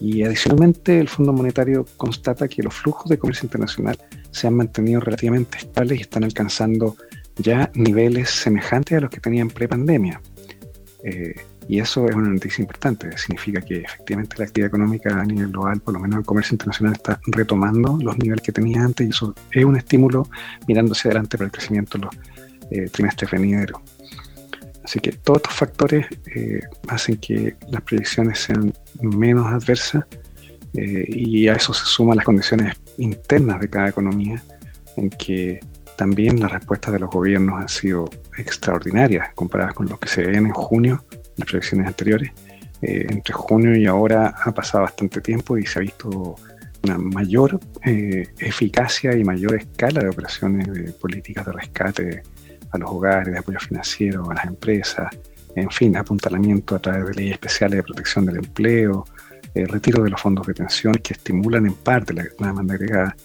Y 0.01 0.23
adicionalmente, 0.25 0.99
el 0.99 1.09
Fondo 1.09 1.33
Monetario 1.33 1.87
constata 1.97 2.49
que 2.49 2.63
los 2.63 2.75
flujos 2.75 3.09
de 3.09 3.19
comercio 3.19 3.47
internacional 3.47 3.99
se 4.31 4.47
han 4.47 4.55
mantenido 4.55 5.01
relativamente 5.01 5.59
estables 5.59 5.99
y 5.99 6.03
están 6.03 6.25
alcanzando 6.25 6.97
ya 7.37 7.71
niveles 7.75 8.31
semejantes 8.31 8.97
a 8.97 9.01
los 9.03 9.11
que 9.11 9.21
tenían 9.21 9.49
pre-pandemia. 9.49 10.21
Eh, 11.07 11.35
y 11.69 11.79
eso 11.79 12.09
es 12.09 12.17
una 12.17 12.29
noticia 12.29 12.63
importante. 12.63 13.17
Significa 13.17 13.61
que 13.61 13.79
efectivamente 13.79 14.35
la 14.39 14.45
actividad 14.45 14.69
económica 14.69 15.21
a 15.21 15.25
nivel 15.25 15.49
global, 15.49 15.81
por 15.81 15.95
lo 15.95 16.01
menos 16.01 16.19
el 16.19 16.25
comercio 16.25 16.55
internacional, 16.55 16.95
está 16.95 17.21
retomando 17.29 17.97
los 18.03 18.19
niveles 18.19 18.43
que 18.43 18.51
tenía 18.51 18.83
antes 18.83 19.07
y 19.07 19.11
eso 19.11 19.33
es 19.53 19.65
un 19.65 19.77
estímulo 19.77 20.29
mirando 20.67 20.93
hacia 20.93 21.11
adelante 21.11 21.39
para 21.39 21.47
el 21.47 21.53
crecimiento 21.53 21.97
en 21.97 22.05
los 22.05 22.15
eh, 22.73 22.89
trimestres 22.91 23.31
venideros. 23.31 23.81
Así 24.83 24.99
que 24.99 25.13
todos 25.13 25.39
estos 25.39 25.55
factores 25.55 26.07
eh, 26.35 26.61
hacen 26.89 27.19
que 27.19 27.55
las 27.71 27.83
proyecciones 27.83 28.41
sean 28.41 28.73
menos 29.01 29.47
adversas 29.47 30.05
y 30.79 31.49
a 31.49 31.55
eso 31.55 31.73
se 31.73 31.87
suman 31.87 32.17
las 32.17 32.27
condiciones 32.27 32.77
internas 32.99 33.61
de 33.61 33.71
cada 33.71 33.89
economía 33.89 34.43
en 34.99 35.09
que 35.09 35.59
también 35.97 36.41
las 36.41 36.53
respuestas 36.53 36.93
de 36.93 37.01
los 37.01 37.11
gobiernos 37.11 37.61
han 37.61 37.69
sido 37.69 38.09
extraordinarias 38.37 39.33
comparadas 39.35 39.75
con 39.75 39.89
lo 39.89 39.99
que 39.99 40.09
se 40.09 40.23
ven 40.23 40.47
en 40.47 40.53
junio, 40.53 41.05
las 41.37 41.49
proyecciones 41.49 41.87
anteriores. 41.87 42.33
Eh, 42.83 43.07
entre 43.09 43.33
junio 43.33 43.75
y 43.75 43.87
ahora 43.87 44.35
ha 44.45 44.53
pasado 44.53 44.85
bastante 44.85 45.21
tiempo 45.21 45.57
y 45.57 45.65
se 45.65 45.79
ha 45.79 45.83
visto 45.83 46.37
una 46.85 46.99
mayor 46.99 47.59
eh, 47.85 48.29
eficacia 48.39 49.17
y 49.17 49.25
mayor 49.25 49.57
escala 49.57 50.01
de 50.03 50.11
operaciones 50.11 50.71
de 50.73 50.93
políticas 50.93 51.47
de 51.47 51.53
rescate 51.53 52.23
a 52.71 52.79
los 52.79 52.91
hogares, 52.91 53.33
de 53.33 53.39
apoyo 53.39 53.59
financiero 53.59 54.31
a 54.31 54.35
las 54.35 54.45
empresas, 54.45 55.09
en 55.55 55.71
fin, 55.71 55.97
apuntalamiento 55.97 56.77
a 56.77 56.79
través 56.79 57.07
de 57.07 57.15
leyes 57.15 57.33
especiales 57.33 57.79
de 57.79 57.83
protección 57.83 58.27
del 58.27 58.37
empleo, 58.37 59.07
eh, 59.55 59.65
retiro 59.67 60.03
de 60.03 60.11
los 60.11 60.21
fondos 60.21 60.47
de 60.47 60.53
pensión 60.53 60.95
que 60.95 61.15
estimulan 61.15 61.65
en 61.65 61.75
parte 61.75 62.13
la 62.13 62.25
demanda 62.39 62.75
agregada 62.75 63.17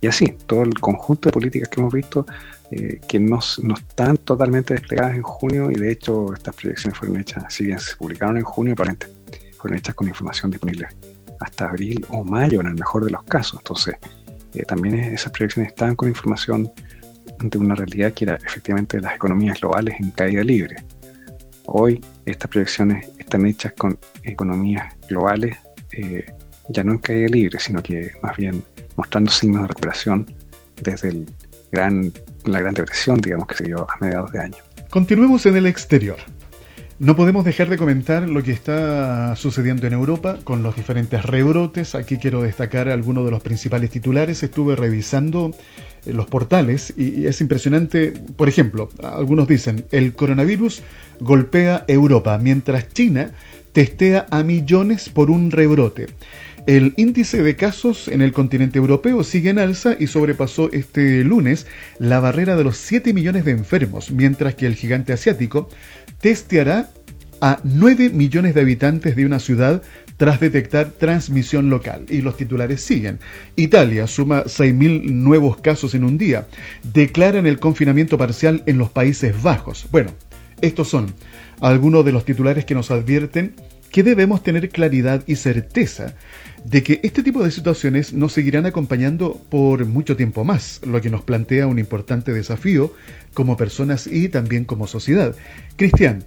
y 0.00 0.06
así, 0.06 0.34
todo 0.46 0.62
el 0.62 0.78
conjunto 0.80 1.28
de 1.28 1.32
políticas 1.32 1.68
que 1.68 1.80
hemos 1.80 1.92
visto 1.92 2.24
eh, 2.70 3.00
que 3.06 3.18
no, 3.18 3.40
están 3.40 4.16
totalmente 4.18 4.74
desplegadas 4.74 5.16
en 5.16 5.22
junio 5.22 5.70
y 5.70 5.74
de 5.74 5.92
hecho 5.92 6.32
estas 6.32 6.54
proyecciones 6.54 6.98
fueron 6.98 7.20
hechas, 7.20 7.52
si 7.52 7.66
bien 7.66 7.78
se 7.78 7.96
publicaron 7.96 8.36
en 8.38 8.44
junio, 8.44 8.74
probablemente 8.74 9.08
fueron 9.58 9.78
hechas 9.78 9.94
con 9.94 10.08
información 10.08 10.50
disponible 10.50 10.88
hasta 11.40 11.66
abril 11.66 12.04
o 12.10 12.24
mayo 12.24 12.60
en 12.60 12.68
el 12.68 12.74
mejor 12.74 13.04
de 13.04 13.10
los 13.10 13.22
casos. 13.24 13.60
Entonces, 13.60 13.96
eh, 14.54 14.62
también 14.64 14.94
esas 14.94 15.32
proyecciones 15.32 15.72
estaban 15.72 15.96
con 15.96 16.08
información 16.08 16.70
de 17.38 17.58
una 17.58 17.74
realidad 17.74 18.12
que 18.12 18.24
era 18.24 18.36
efectivamente 18.36 19.00
las 19.00 19.14
economías 19.14 19.60
globales 19.60 19.98
en 20.00 20.10
caída 20.12 20.42
libre. 20.42 20.76
Hoy 21.66 22.02
estas 22.24 22.50
proyecciones 22.50 23.08
están 23.18 23.46
hechas 23.46 23.72
con 23.72 23.98
economías 24.22 24.94
globales 25.08 25.56
eh, 25.92 26.24
ya 26.68 26.84
no 26.84 26.92
en 26.92 26.98
caída 26.98 27.28
libre, 27.28 27.58
sino 27.58 27.82
que 27.82 28.12
más 28.22 28.36
bien 28.36 28.62
mostrando 29.00 29.30
signos 29.30 29.62
de 29.62 29.68
recuperación 29.68 30.26
desde 30.82 31.24
la 31.72 32.60
gran 32.60 32.74
depresión, 32.74 33.18
digamos, 33.20 33.46
que 33.46 33.54
se 33.54 33.64
dio 33.64 33.86
a 33.88 33.96
mediados 34.04 34.30
de 34.32 34.40
año. 34.40 34.56
Continuemos 34.90 35.46
en 35.46 35.56
el 35.56 35.66
exterior. 35.66 36.18
No 36.98 37.16
podemos 37.16 37.46
dejar 37.46 37.70
de 37.70 37.78
comentar 37.78 38.28
lo 38.28 38.42
que 38.42 38.52
está 38.52 39.34
sucediendo 39.34 39.86
en 39.86 39.94
Europa 39.94 40.38
con 40.44 40.62
los 40.62 40.76
diferentes 40.76 41.24
rebrotes. 41.24 41.94
Aquí 41.94 42.18
quiero 42.18 42.42
destacar 42.42 42.90
algunos 42.90 43.24
de 43.24 43.30
los 43.30 43.42
principales 43.42 43.88
titulares. 43.88 44.42
Estuve 44.42 44.76
revisando 44.76 45.52
eh, 46.04 46.12
los 46.12 46.26
portales 46.26 46.92
y 46.98 47.24
es 47.24 47.40
impresionante. 47.40 48.12
Por 48.36 48.50
ejemplo, 48.50 48.90
algunos 49.02 49.48
dicen, 49.48 49.86
el 49.92 50.12
coronavirus 50.12 50.82
golpea 51.20 51.84
Europa 51.88 52.36
mientras 52.36 52.86
China 52.92 53.32
testea 53.72 54.26
a 54.30 54.42
millones 54.42 55.08
por 55.08 55.30
un 55.30 55.50
rebrote. 55.50 56.08
El 56.70 56.94
índice 56.96 57.42
de 57.42 57.56
casos 57.56 58.06
en 58.06 58.22
el 58.22 58.30
continente 58.30 58.78
europeo 58.78 59.24
sigue 59.24 59.50
en 59.50 59.58
alza 59.58 59.96
y 59.98 60.06
sobrepasó 60.06 60.70
este 60.70 61.24
lunes 61.24 61.66
la 61.98 62.20
barrera 62.20 62.54
de 62.54 62.62
los 62.62 62.76
7 62.76 63.12
millones 63.12 63.44
de 63.44 63.50
enfermos, 63.50 64.12
mientras 64.12 64.54
que 64.54 64.66
el 64.66 64.76
gigante 64.76 65.12
asiático 65.12 65.68
testeará 66.20 66.90
a 67.40 67.58
9 67.64 68.10
millones 68.10 68.54
de 68.54 68.60
habitantes 68.60 69.16
de 69.16 69.26
una 69.26 69.40
ciudad 69.40 69.82
tras 70.16 70.38
detectar 70.38 70.90
transmisión 70.90 71.70
local. 71.70 72.06
Y 72.08 72.20
los 72.20 72.36
titulares 72.36 72.80
siguen. 72.80 73.18
Italia 73.56 74.06
suma 74.06 74.44
6.000 74.44 75.10
nuevos 75.10 75.56
casos 75.56 75.96
en 75.96 76.04
un 76.04 76.18
día. 76.18 76.46
Declaran 76.84 77.48
el 77.48 77.58
confinamiento 77.58 78.16
parcial 78.16 78.62
en 78.66 78.78
los 78.78 78.90
Países 78.90 79.42
Bajos. 79.42 79.88
Bueno, 79.90 80.12
estos 80.60 80.86
son 80.86 81.12
algunos 81.60 82.04
de 82.04 82.12
los 82.12 82.24
titulares 82.24 82.64
que 82.64 82.76
nos 82.76 82.92
advierten 82.92 83.56
que 83.90 84.02
debemos 84.02 84.42
tener 84.42 84.68
claridad 84.70 85.22
y 85.26 85.36
certeza 85.36 86.14
de 86.64 86.82
que 86.82 87.00
este 87.02 87.22
tipo 87.22 87.42
de 87.42 87.50
situaciones 87.50 88.12
nos 88.12 88.32
seguirán 88.32 88.66
acompañando 88.66 89.40
por 89.48 89.84
mucho 89.86 90.16
tiempo 90.16 90.44
más, 90.44 90.80
lo 90.84 91.00
que 91.00 91.10
nos 91.10 91.22
plantea 91.22 91.66
un 91.66 91.78
importante 91.78 92.32
desafío 92.32 92.92
como 93.34 93.56
personas 93.56 94.06
y 94.06 94.28
también 94.28 94.64
como 94.64 94.86
sociedad. 94.86 95.34
Cristian, 95.76 96.24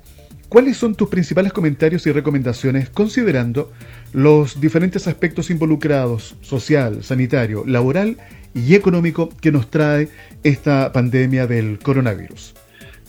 ¿cuáles 0.50 0.78
son 0.78 0.96
tus 0.96 1.10
principales 1.10 1.54
comentarios 1.54 2.06
y 2.08 2.12
recomendaciones 2.12 2.90
considerando 2.90 3.72
los 4.12 4.60
diferentes 4.60 5.08
aspectos 5.08 5.50
involucrados, 5.50 6.36
social, 6.42 7.04
sanitario, 7.04 7.64
laboral 7.66 8.18
y 8.54 8.76
económico, 8.76 9.30
que 9.42 9.52
nos 9.52 9.70
trae 9.70 10.10
esta 10.44 10.92
pandemia 10.92 11.48
del 11.48 11.80
coronavirus? 11.80 12.56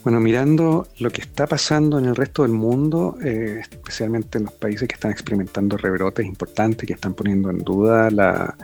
Bueno, 0.04 0.20
mirando 0.20 0.86
lo 0.98 1.10
que 1.10 1.22
está 1.22 1.46
pasando 1.46 1.98
en 1.98 2.04
el 2.04 2.14
resto 2.14 2.42
del 2.42 2.52
mundo, 2.52 3.16
eh, 3.24 3.60
especialmente 3.62 4.36
en 4.36 4.44
los 4.44 4.52
países 4.52 4.86
que 4.86 4.96
están 4.96 5.10
experimentando 5.10 5.78
rebrotes 5.78 6.26
importantes, 6.26 6.86
que 6.86 6.92
están 6.92 7.14
poniendo 7.14 7.48
en 7.48 7.60
duda 7.60 8.10
la, 8.10 8.54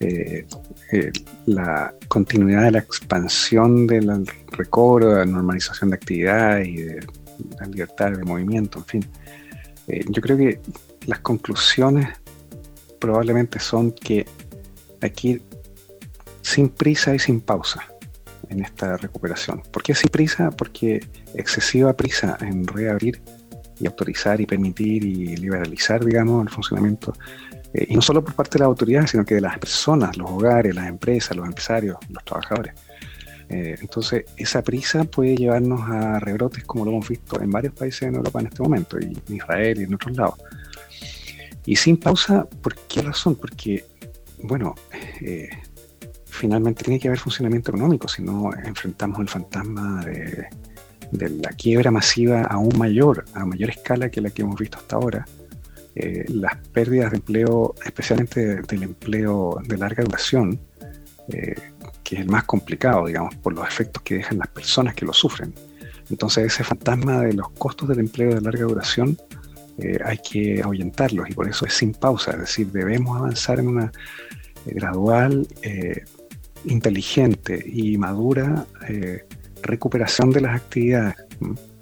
eh, 0.00 0.46
eh, 0.92 1.12
la 1.44 1.92
continuidad 2.08 2.62
de 2.62 2.70
la 2.70 2.78
expansión 2.78 3.86
del 3.86 4.26
recobro, 4.52 5.10
de 5.10 5.16
la 5.16 5.26
normalización 5.26 5.90
de 5.90 5.96
actividad 5.96 6.60
y 6.60 6.76
de 6.76 7.06
la 7.60 7.66
libertad 7.66 8.12
de 8.12 8.24
movimiento, 8.24 8.78
en 8.78 8.84
fin. 8.86 9.06
yo 10.08 10.22
creo 10.22 10.38
que 10.38 10.60
las 11.06 11.18
conclusiones 11.18 12.08
probablemente 12.98 13.58
son 13.60 13.92
que 13.92 14.24
aquí 15.02 15.42
sin 16.40 16.70
prisa 16.70 17.14
y 17.14 17.18
sin 17.18 17.42
pausa 17.42 17.86
en 18.48 18.62
esta 18.62 18.96
recuperación. 18.96 19.62
¿Por 19.70 19.82
qué 19.82 19.94
sin 19.94 20.10
prisa? 20.10 20.50
Porque 20.50 21.00
excesiva 21.34 21.96
prisa 21.96 22.36
en 22.40 22.66
reabrir 22.66 23.20
y 23.78 23.86
autorizar 23.86 24.40
y 24.40 24.46
permitir 24.46 25.04
y 25.04 25.36
liberalizar, 25.36 26.04
digamos, 26.04 26.46
el 26.46 26.50
funcionamiento, 26.50 27.12
eh, 27.74 27.86
y 27.88 27.94
no 27.94 28.02
solo 28.02 28.24
por 28.24 28.34
parte 28.34 28.54
de 28.54 28.60
las 28.60 28.66
autoridades, 28.66 29.10
sino 29.10 29.24
que 29.24 29.34
de 29.34 29.40
las 29.40 29.58
personas, 29.58 30.16
los 30.16 30.30
hogares, 30.30 30.74
las 30.74 30.88
empresas, 30.88 31.36
los 31.36 31.46
empresarios, 31.46 31.96
los 32.08 32.24
trabajadores. 32.24 32.74
Eh, 33.48 33.76
entonces, 33.80 34.24
esa 34.36 34.62
prisa 34.62 35.04
puede 35.04 35.36
llevarnos 35.36 35.80
a 35.82 36.18
rebrotes 36.18 36.64
como 36.64 36.84
lo 36.84 36.90
hemos 36.90 37.08
visto 37.08 37.40
en 37.40 37.50
varios 37.50 37.74
países 37.74 38.02
en 38.02 38.16
Europa 38.16 38.40
en 38.40 38.46
este 38.46 38.62
momento, 38.62 38.98
y 38.98 39.04
en 39.04 39.34
Israel 39.34 39.80
y 39.80 39.84
en 39.84 39.94
otros 39.94 40.16
lados. 40.16 40.36
Y 41.66 41.76
sin 41.76 41.96
pausa, 41.96 42.46
¿por 42.62 42.74
qué 42.86 43.02
razón? 43.02 43.34
Porque, 43.34 43.84
bueno, 44.42 44.74
eh, 45.20 45.48
finalmente 46.36 46.84
tiene 46.84 47.00
que 47.00 47.08
haber 47.08 47.18
funcionamiento 47.18 47.70
económico, 47.70 48.08
si 48.08 48.22
no 48.22 48.50
enfrentamos 48.64 49.18
el 49.20 49.28
fantasma 49.28 50.04
de, 50.04 50.48
la 51.10 51.50
quiebra 51.50 51.90
masiva 51.90 52.42
aún 52.42 52.76
mayor, 52.78 53.24
a 53.34 53.44
mayor 53.44 53.70
escala 53.70 54.10
que 54.10 54.20
la 54.20 54.30
que 54.30 54.42
hemos 54.42 54.58
visto 54.58 54.78
hasta 54.78 54.96
ahora. 54.96 55.26
Eh, 55.94 56.24
las 56.28 56.56
pérdidas 56.68 57.12
de 57.12 57.16
empleo, 57.16 57.74
especialmente 57.84 58.62
del 58.62 58.82
empleo 58.82 59.58
de 59.66 59.78
larga 59.78 60.04
duración, 60.04 60.60
eh, 61.28 61.54
que 62.04 62.16
es 62.16 62.20
el 62.20 62.28
más 62.28 62.44
complicado, 62.44 63.06
digamos, 63.06 63.34
por 63.36 63.54
los 63.54 63.66
efectos 63.66 64.02
que 64.02 64.16
dejan 64.16 64.38
las 64.38 64.48
personas 64.48 64.94
que 64.94 65.06
lo 65.06 65.12
sufren. 65.12 65.54
Entonces 66.10 66.52
ese 66.52 66.64
fantasma 66.64 67.22
de 67.22 67.32
los 67.32 67.48
costos 67.50 67.88
del 67.88 68.00
empleo 68.00 68.34
de 68.34 68.40
larga 68.40 68.64
duración 68.64 69.16
eh, 69.78 69.98
hay 70.04 70.18
que 70.18 70.62
ahuyentarlos 70.62 71.30
y 71.30 71.34
por 71.34 71.48
eso 71.48 71.66
es 71.66 71.74
sin 71.74 71.92
pausa, 71.92 72.32
es 72.32 72.40
decir, 72.40 72.70
debemos 72.70 73.16
avanzar 73.16 73.58
en 73.58 73.68
una 73.68 73.92
gradual 74.66 75.46
inteligente 76.64 77.62
y 77.66 77.96
madura 77.98 78.66
eh, 78.88 79.24
recuperación 79.62 80.30
de 80.30 80.40
las 80.40 80.56
actividades, 80.56 81.16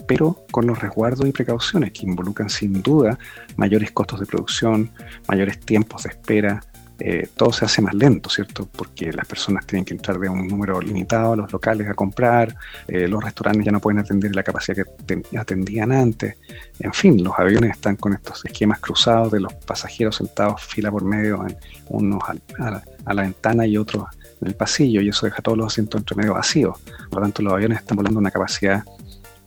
pero 0.07 0.45
con 0.50 0.66
los 0.66 0.78
resguardos 0.78 1.26
y 1.26 1.33
precauciones 1.33 1.93
que 1.93 2.07
involucran 2.07 2.50
sin 2.50 2.83
duda 2.83 3.19
mayores 3.57 3.93
costos 3.93 4.21
de 4.21 4.26
producción, 4.26 4.90
mayores 5.28 5.61
tiempos 5.61 6.04
de 6.04 6.11
espera, 6.11 6.61
eh, 7.00 7.28
todo 7.37 7.52
se 7.52 7.64
hace 7.64 7.83
más 7.83 7.93
lento, 7.93 8.31
¿cierto? 8.31 8.69
Porque 8.71 9.12
las 9.12 9.26
personas 9.26 9.66
tienen 9.66 9.85
que 9.85 9.95
entrar 9.95 10.19
de 10.19 10.28
un 10.28 10.47
número 10.47 10.81
limitado 10.81 11.33
a 11.33 11.37
los 11.37 11.52
locales 11.52 11.88
a 11.88 11.95
comprar, 11.95 12.54
eh, 12.87 13.09
los 13.09 13.23
restaurantes 13.23 13.64
ya 13.64 13.73
no 13.73 13.81
pueden 13.81 13.99
atender 13.99 14.35
la 14.35 14.45
capacidad 14.45 14.85
que 15.07 15.37
atendían 15.37 15.90
antes, 15.90 16.37
en 16.78 16.93
fin, 16.93 17.23
los 17.23 17.37
aviones 17.37 17.73
están 17.73 17.97
con 17.97 18.12
estos 18.12 18.45
esquemas 18.45 18.78
cruzados 18.78 19.33
de 19.33 19.40
los 19.40 19.52
pasajeros 19.54 20.16
sentados 20.16 20.62
fila 20.62 20.90
por 20.93 21.04
medio, 21.04 21.45
unos 21.88 22.23
a, 22.59 22.83
a 23.04 23.14
la 23.14 23.23
ventana 23.23 23.66
y 23.66 23.76
otros 23.76 24.04
en 24.44 24.48
el 24.48 24.56
pasillo 24.56 25.00
y 25.00 25.08
eso 25.08 25.26
deja 25.26 25.42
todos 25.42 25.56
los 25.58 25.66
asientos 25.68 26.00
entre 26.00 26.16
medio 26.16 26.34
vacíos. 26.34 26.78
Por 27.10 27.20
lo 27.20 27.22
tanto, 27.22 27.42
los 27.42 27.52
aviones 27.52 27.78
están 27.78 27.96
volando 27.96 28.18
a 28.18 28.20
una 28.20 28.30
capacidad 28.30 28.84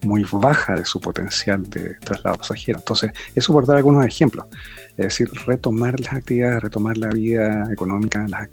muy 0.04 0.25
baja 0.32 0.75
de 0.75 0.86
su 0.86 1.00
potencial 1.00 1.70
de 1.70 1.96
traslado 1.96 2.38
pasajero. 2.38 2.80
Entonces, 2.80 3.12
eso 3.36 3.54
por 3.54 3.66
dar 3.66 3.77
algunos 3.77 4.06
ejemplos. 4.06 4.46
Es 4.92 5.06
decir, 5.06 5.30
retomar 5.46 6.00
las 6.00 6.13
actividades, 6.13 6.63
retomar 6.63 6.98
la 6.98 7.10
vida 7.10 7.72
económica, 7.72 8.25
la, 8.27 8.50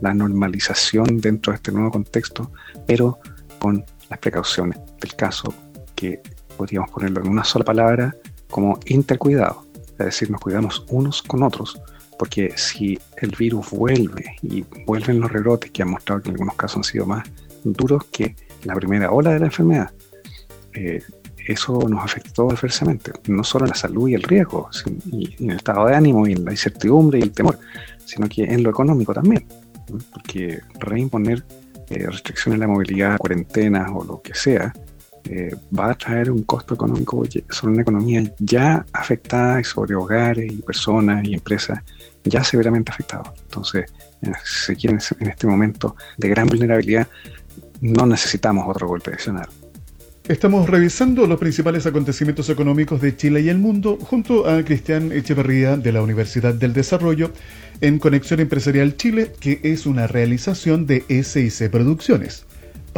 la 0.00 0.14
normalización 0.14 1.18
dentro 1.18 1.52
de 1.52 1.56
este 1.56 1.72
nuevo 1.72 1.90
contexto, 1.90 2.52
pero 2.86 3.18
con 3.58 3.84
las 4.10 4.18
precauciones 4.18 4.78
del 5.00 5.14
caso 5.14 5.52
que 5.94 6.20
podríamos 6.56 6.90
ponerlo 6.90 7.20
en 7.22 7.28
una 7.28 7.44
sola 7.44 7.64
palabra 7.64 8.14
como 8.50 8.78
intercuidado. 8.86 9.64
Es 9.92 10.06
decir, 10.06 10.30
nos 10.30 10.40
cuidamos 10.40 10.84
unos 10.90 11.22
con 11.22 11.42
otros 11.42 11.80
porque 12.18 12.52
si 12.56 12.98
el 13.18 13.30
virus 13.38 13.70
vuelve 13.70 14.36
y 14.42 14.64
vuelven 14.86 15.20
los 15.20 15.30
rebrotes 15.30 15.70
que 15.70 15.82
han 15.82 15.90
mostrado 15.90 16.22
que 16.22 16.28
en 16.28 16.34
algunos 16.34 16.56
casos 16.56 16.78
han 16.78 16.84
sido 16.84 17.06
más 17.06 17.28
duros 17.64 18.04
que 18.06 18.34
la 18.64 18.74
primera 18.74 19.10
ola 19.10 19.32
de 19.32 19.40
la 19.40 19.46
enfermedad, 19.46 19.90
eh, 20.74 21.02
eso 21.46 21.78
nos 21.88 22.04
afectó 22.04 22.50
adversamente, 22.50 23.12
no 23.26 23.42
solo 23.42 23.64
en 23.64 23.70
la 23.70 23.74
salud 23.74 24.08
y 24.08 24.14
el 24.14 24.22
riesgo, 24.22 24.68
en 24.84 25.50
el 25.50 25.56
estado 25.56 25.86
de 25.86 25.96
ánimo 25.96 26.26
y 26.26 26.32
en 26.32 26.44
la 26.44 26.50
incertidumbre 26.50 27.18
y 27.18 27.22
el 27.22 27.32
temor, 27.32 27.58
sino 28.04 28.28
que 28.28 28.44
en 28.44 28.62
lo 28.62 28.70
económico 28.70 29.14
también, 29.14 29.46
porque 30.12 30.60
reimponer 30.78 31.44
eh, 31.88 32.06
restricciones 32.06 32.56
en 32.56 32.60
la 32.60 32.68
movilidad, 32.68 33.16
cuarentenas 33.16 33.90
o 33.94 34.04
lo 34.04 34.20
que 34.20 34.34
sea, 34.34 34.74
eh, 35.30 35.54
va 35.78 35.90
a 35.90 35.94
traer 35.94 36.30
un 36.30 36.42
costo 36.44 36.74
económico 36.74 37.22
sobre 37.50 37.72
una 37.74 37.82
economía 37.82 38.22
ya 38.38 38.86
afectada 38.92 39.60
y 39.60 39.64
sobre 39.64 39.94
hogares 39.94 40.50
y 40.50 40.56
personas 40.62 41.22
y 41.24 41.34
empresas 41.34 41.80
ya 42.24 42.42
severamente 42.42 42.92
afectados. 42.92 43.28
Entonces, 43.42 43.92
si 44.44 44.74
quieren 44.74 45.00
en 45.20 45.28
este 45.28 45.46
momento 45.46 45.96
de 46.16 46.28
gran 46.30 46.46
vulnerabilidad, 46.46 47.08
no 47.82 48.06
necesitamos 48.06 48.66
otro 48.68 48.88
golpe 48.88 49.10
adicional. 49.10 49.48
Estamos 50.26 50.68
revisando 50.68 51.26
los 51.26 51.38
principales 51.38 51.84
acontecimientos 51.86 52.48
económicos 52.48 53.00
de 53.00 53.16
Chile 53.16 53.42
y 53.42 53.50
el 53.50 53.58
mundo 53.58 53.98
junto 54.00 54.48
a 54.48 54.62
Cristian 54.62 55.12
Echeverría 55.12 55.76
de 55.76 55.92
la 55.92 56.02
Universidad 56.02 56.54
del 56.54 56.72
Desarrollo 56.72 57.32
en 57.82 57.98
Conexión 57.98 58.40
Empresarial 58.40 58.96
Chile, 58.96 59.32
que 59.40 59.60
es 59.62 59.84
una 59.84 60.06
realización 60.06 60.86
de 60.86 61.04
SIC 61.22 61.70
Producciones 61.70 62.47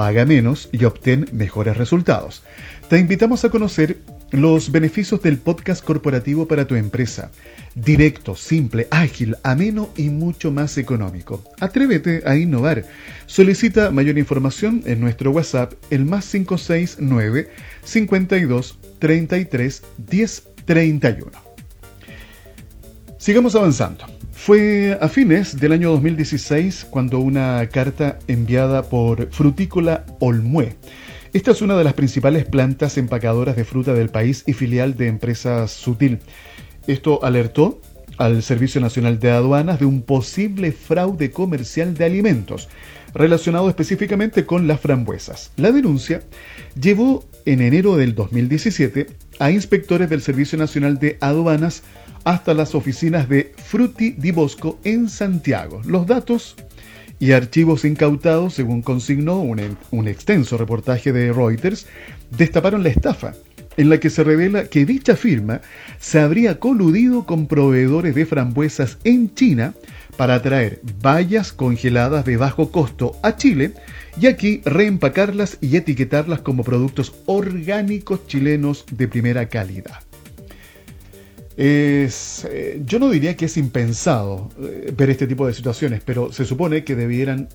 paga 0.00 0.25
menos 0.25 0.71
y 0.73 0.87
obtén 0.87 1.28
mejores 1.30 1.76
resultados. 1.76 2.42
Te 2.88 2.99
invitamos 2.99 3.45
a 3.45 3.50
conocer 3.50 3.99
los 4.30 4.73
beneficios 4.73 5.21
del 5.21 5.37
podcast 5.37 5.85
corporativo 5.85 6.49
para 6.49 6.64
tu 6.66 6.75
empresa. 6.75 7.30
Directo, 7.75 8.35
simple, 8.35 8.88
ágil, 8.90 9.37
ameno 9.42 9.90
y 9.99 10.09
mucho 10.09 10.52
más 10.52 10.78
económico. 10.78 11.45
Atrévete 11.61 12.23
a 12.25 12.35
innovar. 12.35 12.87
Solicita 13.26 13.90
mayor 13.90 14.16
información 14.16 14.83
en 14.87 15.02
nuestro 15.02 15.33
WhatsApp, 15.33 15.75
el 15.90 16.07
más 16.07 16.30
569 16.30 17.50
52 17.85 18.78
33 19.00 19.83
10 19.99 20.42
31. 20.64 21.30
Sigamos 23.19 23.54
avanzando. 23.54 24.07
Fue 24.42 24.97
a 24.99 25.09
fines 25.11 25.61
del 25.61 25.73
año 25.73 25.90
2016 25.90 26.87
cuando 26.88 27.18
una 27.18 27.68
carta 27.70 28.18
enviada 28.26 28.85
por 28.85 29.30
Frutícola 29.30 30.06
Olmué. 30.18 30.76
Esta 31.35 31.50
es 31.50 31.61
una 31.61 31.76
de 31.76 31.85
las 31.85 31.92
principales 31.92 32.47
plantas 32.47 32.97
empacadoras 32.97 33.54
de 33.54 33.66
fruta 33.66 33.92
del 33.92 34.09
país 34.09 34.42
y 34.47 34.54
filial 34.54 34.97
de 34.97 35.09
empresas 35.09 35.73
Sutil. 35.73 36.20
Esto 36.87 37.23
alertó 37.23 37.82
al 38.16 38.42
Servicio 38.42 38.80
Nacional 38.80 39.18
de 39.18 39.30
Aduanas 39.30 39.78
de 39.78 39.85
un 39.85 40.00
posible 40.00 40.73
fraude 40.73 41.30
comercial 41.30 41.92
de 41.92 42.06
alimentos, 42.06 42.70
relacionado 43.12 43.68
específicamente 43.68 44.47
con 44.47 44.66
las 44.66 44.80
frambuesas. 44.80 45.52
La 45.56 45.70
denuncia 45.70 46.23
llevó 46.80 47.26
en 47.44 47.61
enero 47.61 47.99
del 47.99 48.14
2017 48.14 49.06
a 49.38 49.50
inspectores 49.50 50.09
del 50.09 50.23
Servicio 50.23 50.56
Nacional 50.56 50.99
de 50.99 51.18
Aduanas 51.20 51.82
hasta 52.25 52.55
las 52.55 52.75
oficinas 52.75 53.29
de 53.29 53.53
Fruti 53.57 54.11
di 54.12 54.31
Bosco 54.31 54.79
en 54.85 55.09
Santiago. 55.09 55.81
Los 55.85 56.07
datos 56.07 56.57
y 57.19 57.33
archivos 57.33 57.85
incautados, 57.85 58.55
según 58.55 58.83
consignó 58.83 59.41
un, 59.41 60.09
extenso 60.09 60.57
reportaje 60.57 61.12
de 61.12 61.33
Reuters, 61.33 61.87
destaparon 62.31 62.83
la 62.83 62.89
estafa, 62.89 63.35
en 63.77 63.91
la 63.91 64.00
que 64.00 64.11
se 64.11 64.25
revela 64.25 64.65
que 64.65 64.85
dicha 64.85 65.17
firma 65.17 65.61
se 65.99 66.19
habría 66.19 66.59
coludido 66.59 67.25
con 67.25 67.47
proveedores 67.47 68.15
de 68.15 68.27
frambuesas 68.27 68.99
en 69.05 69.33
China 69.35 69.75
para 70.17 70.43
traer 70.43 70.81
bayas 71.00 71.53
congeladas 71.53 72.25
de 72.25 72.37
bajo 72.37 72.71
costo 72.71 73.17
a 73.23 73.37
Chile 73.37 73.73
y 74.21 74.27
aquí 74.27 74.61
reempacarlas 74.65 75.59
y 75.61 75.77
etiquetarlas 75.77 76.41
como 76.41 76.65
productos 76.65 77.15
orgánicos 77.27 78.27
chilenos 78.27 78.85
de 78.91 79.09
primera 79.09 79.49
calidad. 79.49 80.10
Eh, 81.62 82.09
yo 82.87 82.99
no 82.99 83.11
diría 83.11 83.37
que 83.37 83.45
es 83.45 83.59
impensado 83.59 84.49
eh, 84.62 84.95
ver 84.97 85.11
este 85.11 85.26
tipo 85.26 85.47
de 85.47 85.52
situaciones, 85.52 86.00
pero 86.02 86.33
se 86.33 86.47
supone 86.47 86.85
que 86.85 86.97
debieran 86.97 87.50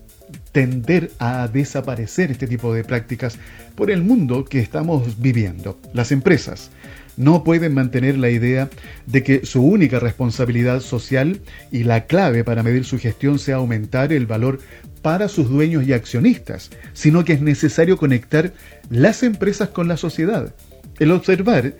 tender 0.52 1.10
a 1.18 1.48
desaparecer 1.48 2.30
este 2.30 2.46
tipo 2.46 2.72
de 2.72 2.84
prácticas 2.84 3.36
por 3.74 3.90
el 3.90 4.04
mundo 4.04 4.44
que 4.44 4.60
estamos 4.60 5.20
viviendo. 5.20 5.80
Las 5.92 6.12
empresas 6.12 6.70
no 7.16 7.42
pueden 7.42 7.74
mantener 7.74 8.16
la 8.16 8.30
idea 8.30 8.70
de 9.06 9.24
que 9.24 9.44
su 9.44 9.64
única 9.64 9.98
responsabilidad 9.98 10.82
social 10.82 11.40
y 11.72 11.82
la 11.82 12.06
clave 12.06 12.44
para 12.44 12.62
medir 12.62 12.84
su 12.84 13.00
gestión 13.00 13.40
sea 13.40 13.56
aumentar 13.56 14.12
el 14.12 14.26
valor 14.26 14.60
para 15.02 15.26
sus 15.26 15.50
dueños 15.50 15.84
y 15.84 15.92
accionistas, 15.92 16.70
sino 16.92 17.24
que 17.24 17.32
es 17.32 17.40
necesario 17.40 17.96
conectar 17.96 18.52
las 18.88 19.24
empresas 19.24 19.70
con 19.70 19.88
la 19.88 19.96
sociedad. 19.96 20.54
El 21.00 21.10
observar 21.10 21.74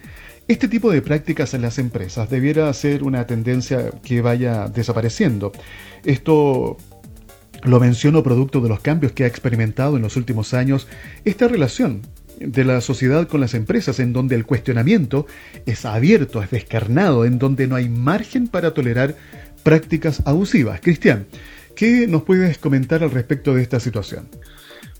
este 0.49 0.69
tipo 0.69 0.91
de 0.91 1.03
prácticas 1.03 1.55
en 1.55 1.63
las 1.63 1.79
empresas 1.79 2.31
debiera 2.31 2.73
ser 2.73 3.03
una 3.03 3.27
tendencia 3.27 3.91
que 4.03 4.21
vaya 4.21 4.69
desapareciendo. 4.69 5.53
Esto 6.05 6.77
lo 7.63 7.81
menciono 7.81 8.23
producto 8.23 8.61
de 8.61 8.69
los 8.69 8.81
cambios 8.81 9.13
que 9.13 9.25
ha 9.25 9.27
experimentado 9.27 9.97
en 9.97 10.03
los 10.03 10.17
últimos 10.17 10.55
años 10.55 10.87
esta 11.25 11.49
relación 11.49 12.03
de 12.39 12.65
la 12.65 12.81
sociedad 12.81 13.27
con 13.27 13.41
las 13.41 13.55
empresas, 13.55 13.99
en 13.99 14.13
donde 14.13 14.35
el 14.35 14.47
cuestionamiento 14.47 15.27
es 15.65 15.85
abierto, 15.85 16.43
es 16.43 16.51
descarnado, 16.51 17.25
en 17.25 17.39
donde 17.39 17.67
no 17.67 17.77
hay 17.77 17.89
margen 17.89 18.47
para 18.47 18.75
tolerar 18.75 19.17
prácticas 19.63 20.23
abusivas. 20.27 20.81
Cristian, 20.81 21.27
¿qué 21.75 22.07
nos 22.07 22.23
puedes 22.23 22.59
comentar 22.59 23.03
al 23.03 23.11
respecto 23.11 23.55
de 23.55 23.63
esta 23.63 23.81
situación? 23.81 24.29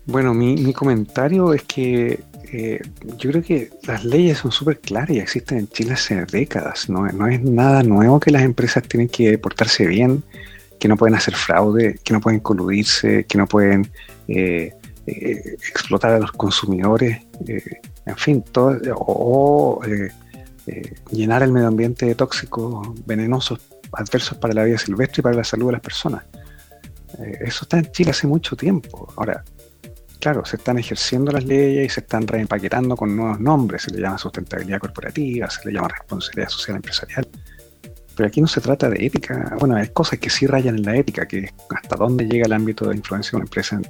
Bueno, 0.07 0.33
mi, 0.33 0.73
comentario 0.73 1.53
es 1.53 1.63
que 1.63 2.21
eh, 2.51 2.79
yo 3.17 3.31
creo 3.31 3.43
que 3.43 3.71
las 3.83 4.05
leyes 4.05 4.37
son 4.37 4.51
súper 4.51 4.79
claras 4.79 5.09
y 5.09 5.19
existen 5.19 5.59
en 5.59 5.67
Chile 5.67 5.93
hace 5.93 6.25
décadas. 6.25 6.89
¿no? 6.89 7.05
es 7.05 7.41
nada 7.41 7.83
nuevo 7.83 8.19
que 8.19 8.31
las 8.31 8.43
empresas 8.43 8.83
tienen 8.83 9.09
que 9.09 9.37
portarse 9.37 9.85
bien, 9.85 10.23
que 10.79 10.87
no 10.87 10.95
pueden 10.95 11.15
hacer 11.15 11.35
fraude, 11.35 11.99
que 12.03 12.13
no 12.13 12.21
pueden 12.21 12.39
coludirse, 12.39 13.25
que 13.25 13.37
no 13.37 13.47
pueden 13.47 13.91
eh, 14.27 14.73
eh, 15.07 15.57
explotar 15.69 16.13
a 16.13 16.19
los 16.19 16.31
consumidores, 16.31 17.19
en 18.05 18.17
fin, 18.17 18.43
o 18.95 19.81
llenar 21.11 21.43
el 21.43 21.51
medio 21.51 21.67
ambiente 21.67 22.05
de 22.05 22.15
tóxicos 22.15 22.87
venenosos 23.05 23.59
adversos 23.93 24.37
para 24.37 24.53
la 24.53 24.63
vida 24.65 24.77
silvestre 24.77 25.21
y 25.21 25.23
para 25.23 25.35
la 25.35 25.43
salud 25.43 25.67
de 25.67 25.71
las 25.73 25.81
personas. 25.81 26.23
eso 27.39 27.59
está 27.63 27.79
en 27.79 27.91
Chile 27.91 28.11
hace 28.11 28.27
mucho 28.27 28.55
tiempo. 28.55 29.11
Ahora, 29.15 29.43
claro, 30.19 30.45
se 30.45 30.57
están 30.57 30.77
ejerciendo 30.77 31.31
las 31.31 31.45
leyes 31.45 31.85
y 31.85 31.89
se 31.89 31.99
están 32.01 32.27
reempaquetando 32.27 32.95
con 32.95 33.15
nuevos 33.15 33.39
nombres. 33.39 33.83
Se 33.83 33.91
le 33.91 34.01
llama 34.01 34.17
sustentabilidad 34.17 34.79
corporativa, 34.79 35.49
se 35.49 35.65
le 35.65 35.73
llama 35.73 35.89
responsabilidad 35.89 36.49
social 36.49 36.77
empresarial. 36.77 37.27
Pero 38.15 38.27
aquí 38.27 38.41
no 38.41 38.47
se 38.47 38.61
trata 38.61 38.89
de 38.89 39.05
ética. 39.05 39.55
Bueno, 39.59 39.75
hay 39.75 39.89
cosas 39.89 40.19
que 40.19 40.29
sí 40.29 40.47
rayan 40.47 40.75
en 40.75 40.83
la 40.83 40.95
ética, 40.95 41.27
que 41.27 41.51
hasta 41.69 41.95
dónde 41.95 42.25
llega 42.25 42.45
el 42.45 42.53
ámbito 42.53 42.89
de 42.89 42.95
influencia 42.95 43.31
de 43.31 43.37
una 43.37 43.45
empresa 43.45 43.75
en 43.75 43.87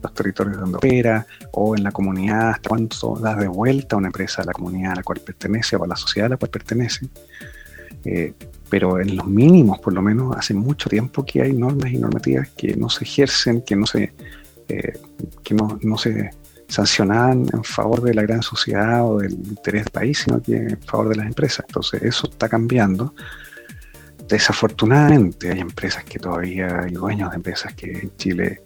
los 0.00 0.14
territorios 0.14 0.58
donde 0.58 0.76
opera 0.76 1.26
o 1.52 1.76
en 1.76 1.82
la 1.82 1.90
comunidad, 1.90 2.50
hasta 2.50 2.68
cuánto 2.68 3.16
da 3.16 3.34
de 3.34 3.48
vuelta 3.48 3.96
una 3.96 4.08
empresa 4.08 4.42
a 4.42 4.44
la 4.44 4.52
comunidad 4.52 4.92
a 4.92 4.96
la 4.96 5.02
cual 5.02 5.20
pertenece 5.20 5.76
o 5.76 5.84
a 5.84 5.88
la 5.88 5.96
sociedad 5.96 6.26
a 6.26 6.30
la 6.30 6.36
cual 6.36 6.50
pertenece. 6.50 7.08
Eh, 8.04 8.32
pero 8.68 9.00
en 9.00 9.16
los 9.16 9.26
mínimos, 9.26 9.78
por 9.80 9.92
lo 9.92 10.02
menos, 10.02 10.36
hace 10.36 10.54
mucho 10.54 10.88
tiempo 10.88 11.24
que 11.24 11.42
hay 11.42 11.52
normas 11.52 11.92
y 11.92 11.98
normativas 11.98 12.48
que 12.50 12.76
no 12.76 12.88
se 12.88 13.04
ejercen, 13.04 13.62
que 13.62 13.76
no 13.76 13.86
se 13.86 14.12
eh, 14.68 14.92
que 15.42 15.54
no, 15.54 15.98
se 15.98 16.30
sancionaban 16.68 17.46
en 17.52 17.64
favor 17.64 18.02
de 18.02 18.14
la 18.14 18.22
gran 18.22 18.42
sociedad 18.42 19.04
o 19.06 19.18
del 19.18 19.32
interés 19.32 19.84
del 19.84 19.92
país, 19.92 20.18
sino 20.24 20.40
que 20.40 20.56
en 20.56 20.80
favor 20.82 21.10
de 21.10 21.16
las 21.16 21.26
empresas. 21.26 21.64
Entonces 21.68 22.02
eso 22.02 22.28
está 22.30 22.48
cambiando. 22.48 23.14
Desafortunadamente 24.28 25.50
hay 25.50 25.60
empresas 25.60 26.04
que 26.04 26.18
todavía, 26.18 26.80
hay 26.80 26.92
dueños 26.92 27.30
de 27.30 27.36
empresas 27.36 27.74
que 27.74 27.92
en 27.92 28.16
Chile 28.16 28.62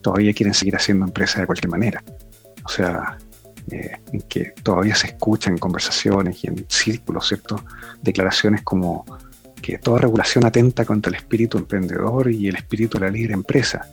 todavía 0.00 0.32
quieren 0.32 0.54
seguir 0.54 0.76
haciendo 0.76 1.04
empresas 1.04 1.40
de 1.40 1.46
cualquier 1.46 1.70
manera. 1.70 2.02
O 2.64 2.68
sea, 2.68 3.18
eh, 3.70 3.92
en 4.12 4.22
que 4.22 4.54
todavía 4.62 4.94
se 4.94 5.08
escuchan 5.08 5.56
conversaciones 5.56 6.42
y 6.42 6.48
en 6.48 6.66
círculos, 6.68 7.28
¿cierto? 7.28 7.64
Declaraciones 8.02 8.62
como 8.62 9.04
que 9.62 9.78
toda 9.78 10.00
regulación 10.00 10.44
atenta 10.44 10.84
contra 10.84 11.10
el 11.10 11.16
espíritu 11.16 11.58
emprendedor 11.58 12.30
y 12.30 12.48
el 12.48 12.56
espíritu 12.56 12.98
de 12.98 13.06
la 13.06 13.10
libre 13.10 13.34
empresa. 13.34 13.88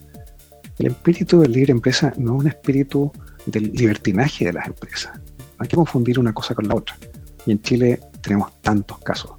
El 0.80 0.88
espíritu 0.88 1.42
de 1.42 1.50
libre 1.50 1.74
empresa 1.74 2.14
no 2.18 2.36
es 2.36 2.42
un 2.42 2.48
espíritu 2.48 3.12
del 3.46 3.74
libertinaje 3.74 4.46
de 4.46 4.54
las 4.54 4.66
empresas. 4.66 5.20
Hay 5.58 5.68
que 5.68 5.76
confundir 5.76 6.18
una 6.18 6.32
cosa 6.32 6.56
con 6.56 6.70
la 6.70 6.76
otra. 6.76 6.98
Y 7.46 7.52
en 7.52 7.62
Chile 7.62 8.00
tenemos 8.22 8.62
tantos 8.62 8.98
casos 9.00 9.32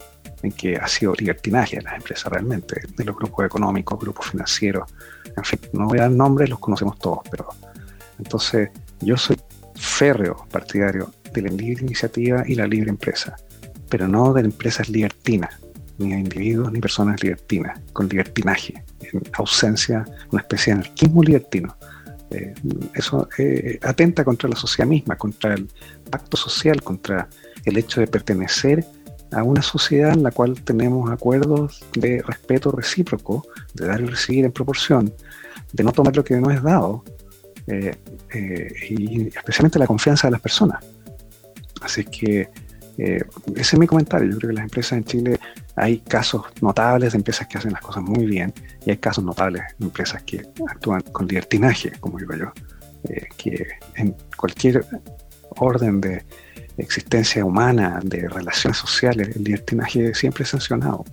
en 0.42 0.52
que 0.52 0.76
ha 0.76 0.86
sido 0.86 1.14
libertinaje 1.14 1.76
de 1.76 1.82
las 1.82 1.94
empresas 1.94 2.30
realmente, 2.30 2.82
de 2.94 3.04
los 3.04 3.16
grupos 3.16 3.46
económicos, 3.46 3.98
grupos 3.98 4.26
financieros, 4.26 4.90
en 5.34 5.44
fin, 5.44 5.60
no 5.72 5.86
voy 5.86 5.98
a 5.98 6.02
dar 6.02 6.10
nombres, 6.10 6.50
los 6.50 6.58
conocemos 6.58 6.98
todos, 6.98 7.20
pero 7.30 7.48
entonces 8.18 8.70
yo 9.00 9.16
soy 9.16 9.36
férreo 9.74 10.46
partidario 10.50 11.10
de 11.32 11.42
la 11.42 11.50
libre 11.50 11.84
iniciativa 11.84 12.42
y 12.46 12.54
la 12.54 12.66
libre 12.66 12.90
empresa, 12.90 13.36
pero 13.88 14.08
no 14.08 14.32
de 14.32 14.42
empresas 14.42 14.88
libertinas, 14.88 15.58
ni 16.00 16.12
de 16.12 16.20
individuos 16.20 16.72
ni 16.72 16.80
personas 16.80 17.22
libertinas, 17.22 17.78
con 17.92 18.08
libertinaje 18.08 18.82
en 19.00 19.22
ausencia, 19.34 20.04
una 20.30 20.42
especie 20.42 20.72
de 20.72 20.80
anarquismo 20.80 21.22
libertino. 21.22 21.76
Eh, 22.30 22.54
eso 22.94 23.28
eh, 23.38 23.78
atenta 23.82 24.24
contra 24.24 24.48
la 24.48 24.56
sociedad 24.56 24.88
misma, 24.88 25.16
contra 25.16 25.54
el 25.54 25.68
pacto 26.10 26.36
social, 26.36 26.82
contra 26.82 27.28
el 27.64 27.76
hecho 27.76 28.00
de 28.00 28.06
pertenecer 28.06 28.84
a 29.32 29.42
una 29.42 29.62
sociedad 29.62 30.12
en 30.12 30.22
la 30.22 30.30
cual 30.30 30.60
tenemos 30.62 31.10
acuerdos 31.10 31.84
de 31.92 32.22
respeto 32.22 32.72
recíproco, 32.72 33.46
de 33.74 33.86
dar 33.86 34.00
y 34.00 34.06
recibir 34.06 34.44
en 34.44 34.52
proporción, 34.52 35.12
de 35.72 35.84
no 35.84 35.92
tomar 35.92 36.16
lo 36.16 36.24
que 36.24 36.36
no 36.40 36.50
es 36.50 36.62
dado, 36.62 37.04
eh, 37.66 37.96
y 38.88 39.28
especialmente 39.28 39.78
la 39.78 39.86
confianza 39.86 40.26
de 40.26 40.32
las 40.32 40.40
personas. 40.40 40.84
Así 41.80 42.04
que 42.04 42.48
ese 42.98 43.76
es 43.76 43.78
mi 43.78 43.86
comentario. 43.86 44.30
Yo 44.30 44.38
creo 44.38 44.50
que 44.50 44.54
las 44.56 44.64
empresas 44.64 44.92
en 44.92 45.04
Chile 45.04 45.40
hay 45.76 45.98
casos 46.00 46.42
notables 46.60 47.12
de 47.12 47.18
empresas 47.18 47.46
que 47.48 47.58
hacen 47.58 47.72
las 47.72 47.80
cosas 47.80 48.02
muy 48.02 48.26
bien 48.26 48.52
y 48.84 48.90
hay 48.90 48.96
casos 48.98 49.24
notables 49.24 49.62
de 49.78 49.86
empresas 49.86 50.22
que 50.22 50.42
actúan 50.68 51.00
con 51.12 51.26
libertinaje, 51.26 51.92
como 52.00 52.18
digo 52.18 52.34
yo, 52.34 52.52
eh, 53.08 53.26
que 53.36 53.66
en 53.96 54.14
cualquier 54.36 54.84
orden 55.56 56.00
de 56.00 56.22
existencia 56.76 57.44
humana, 57.44 58.00
de 58.02 58.28
relaciones 58.28 58.78
sociales, 58.78 59.36
el 59.36 59.44
libertinaje 59.44 60.14
siempre 60.14 60.44
es 60.44 60.50
sancionado. 60.50 61.04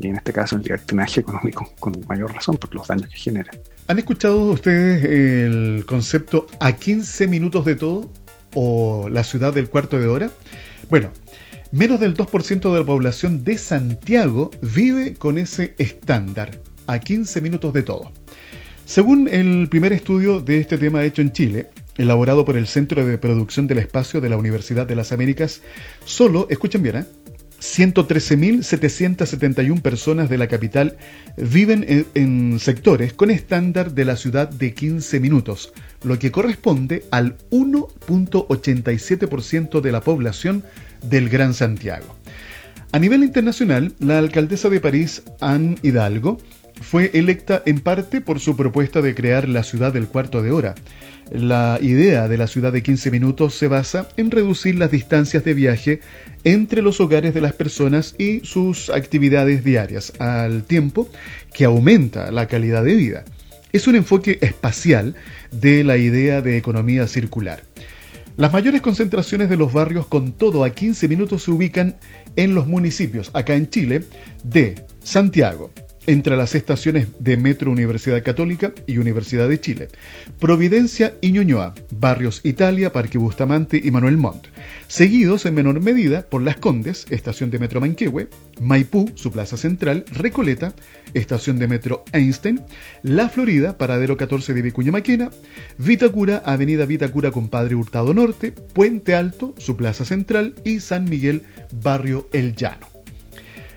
Y 0.00 0.08
en 0.08 0.16
este 0.16 0.32
caso 0.32 0.56
el 0.56 0.62
libertinaje 0.62 1.20
económico 1.20 1.70
con 1.80 1.94
mayor 2.08 2.32
razón 2.32 2.56
por 2.56 2.74
los 2.74 2.86
daños 2.86 3.08
que 3.08 3.16
genera. 3.16 3.50
¿Han 3.88 3.98
escuchado 3.98 4.38
ustedes 4.50 5.04
el 5.04 5.84
concepto 5.86 6.46
a 6.60 6.72
15 6.72 7.28
minutos 7.28 7.64
de 7.64 7.76
todo 7.76 8.10
o 8.54 9.08
la 9.08 9.22
ciudad 9.22 9.54
del 9.54 9.68
cuarto 9.68 9.98
de 9.98 10.06
hora? 10.06 10.30
Bueno, 10.88 11.10
menos 11.72 11.98
del 11.98 12.16
2% 12.16 12.72
de 12.72 12.78
la 12.78 12.86
población 12.86 13.42
de 13.42 13.58
Santiago 13.58 14.52
vive 14.62 15.14
con 15.14 15.36
ese 15.36 15.74
estándar, 15.78 16.60
a 16.86 17.00
15 17.00 17.40
minutos 17.40 17.72
de 17.72 17.82
todo. 17.82 18.12
Según 18.84 19.26
el 19.26 19.68
primer 19.68 19.92
estudio 19.92 20.38
de 20.38 20.60
este 20.60 20.78
tema 20.78 21.02
hecho 21.02 21.22
en 21.22 21.32
Chile, 21.32 21.70
elaborado 21.96 22.44
por 22.44 22.56
el 22.56 22.68
Centro 22.68 23.04
de 23.04 23.18
Producción 23.18 23.66
del 23.66 23.78
Espacio 23.78 24.20
de 24.20 24.28
la 24.28 24.36
Universidad 24.36 24.86
de 24.86 24.94
las 24.94 25.10
Américas, 25.10 25.60
solo, 26.04 26.46
escuchen 26.50 26.84
bien, 26.84 26.98
¿eh? 26.98 27.04
113.771 27.60 29.80
personas 29.80 30.28
de 30.28 30.38
la 30.38 30.46
capital 30.46 30.96
viven 31.36 32.06
en, 32.14 32.60
sectores 32.60 33.12
con 33.12 33.30
estándar 33.30 33.92
de 33.92 34.04
la 34.04 34.16
ciudad 34.16 34.48
de 34.48 34.74
15 34.74 35.20
minutos, 35.20 35.72
lo 36.02 36.18
que 36.18 36.30
corresponde 36.30 37.04
al 37.10 37.36
1.87% 37.50 39.80
de 39.80 39.92
la 39.92 40.00
población 40.00 40.64
del 41.02 41.28
Gran 41.28 41.54
Santiago. 41.54 42.16
A 42.92 42.98
nivel 42.98 43.24
internacional, 43.24 43.94
la 43.98 44.18
alcaldesa 44.18 44.68
de 44.68 44.80
París, 44.80 45.22
Anne 45.40 45.76
Hidalgo, 45.82 46.38
fue 46.80 47.10
electa 47.14 47.62
en 47.66 47.80
parte 47.80 48.20
por 48.20 48.40
su 48.40 48.56
propuesta 48.56 49.02
de 49.02 49.14
crear 49.14 49.48
la 49.48 49.62
ciudad 49.62 49.92
del 49.92 50.08
cuarto 50.08 50.42
de 50.42 50.52
hora. 50.52 50.74
La 51.30 51.78
idea 51.82 52.28
de 52.28 52.38
la 52.38 52.46
ciudad 52.46 52.72
de 52.72 52.82
15 52.82 53.10
minutos 53.10 53.54
se 53.54 53.66
basa 53.66 54.08
en 54.16 54.30
reducir 54.30 54.76
las 54.76 54.92
distancias 54.92 55.44
de 55.44 55.54
viaje 55.54 56.00
entre 56.44 56.82
los 56.82 57.00
hogares 57.00 57.34
de 57.34 57.40
las 57.40 57.52
personas 57.52 58.14
y 58.16 58.40
sus 58.44 58.90
actividades 58.90 59.64
diarias, 59.64 60.12
al 60.20 60.62
tiempo 60.62 61.08
que 61.52 61.64
aumenta 61.64 62.30
la 62.30 62.46
calidad 62.46 62.84
de 62.84 62.94
vida. 62.94 63.24
Es 63.76 63.86
un 63.86 63.94
enfoque 63.94 64.38
espacial 64.40 65.14
de 65.50 65.84
la 65.84 65.98
idea 65.98 66.40
de 66.40 66.56
economía 66.56 67.06
circular. 67.06 67.62
Las 68.38 68.50
mayores 68.50 68.80
concentraciones 68.80 69.50
de 69.50 69.58
los 69.58 69.74
barrios 69.74 70.06
con 70.06 70.32
todo 70.32 70.64
a 70.64 70.70
15 70.70 71.06
minutos 71.08 71.42
se 71.42 71.50
ubican 71.50 71.94
en 72.36 72.54
los 72.54 72.66
municipios, 72.66 73.30
acá 73.34 73.54
en 73.54 73.68
Chile, 73.68 74.04
de 74.44 74.82
Santiago, 75.02 75.72
entre 76.06 76.36
las 76.36 76.54
estaciones 76.54 77.08
de 77.18 77.36
Metro 77.36 77.70
Universidad 77.70 78.22
Católica 78.22 78.72
y 78.86 78.98
Universidad 78.98 79.48
de 79.48 79.60
Chile, 79.60 79.88
Providencia 80.38 81.14
y 81.20 81.32
Ñuñoa, 81.32 81.74
Barrios 81.90 82.40
Italia, 82.44 82.92
Parque 82.92 83.18
Bustamante 83.18 83.80
y 83.82 83.90
Manuel 83.90 84.16
Montt, 84.16 84.46
seguidos 84.88 85.46
en 85.46 85.54
menor 85.54 85.80
medida 85.80 86.22
por 86.22 86.42
Las 86.42 86.56
Condes, 86.56 87.06
estación 87.10 87.50
de 87.50 87.58
Metro 87.58 87.80
Manquehue, 87.80 88.28
Maipú, 88.60 89.10
su 89.14 89.32
plaza 89.32 89.56
central, 89.56 90.04
Recoleta, 90.12 90.74
estación 91.14 91.58
de 91.58 91.68
Metro 91.68 92.04
Einstein, 92.12 92.62
La 93.02 93.28
Florida, 93.28 93.78
paradero 93.78 94.16
14 94.16 94.54
de 94.54 94.62
Vicuña 94.62 94.92
Maquena, 94.92 95.30
Vitacura, 95.78 96.42
Avenida 96.44 96.86
Vitacura 96.86 97.30
con 97.30 97.48
Padre 97.48 97.74
Hurtado 97.74 98.14
Norte, 98.14 98.52
Puente 98.52 99.14
Alto, 99.14 99.54
su 99.58 99.76
plaza 99.76 100.04
central 100.04 100.54
y 100.64 100.80
San 100.80 101.04
Miguel, 101.04 101.42
Barrio 101.72 102.28
El 102.32 102.54
Llano. 102.54 102.95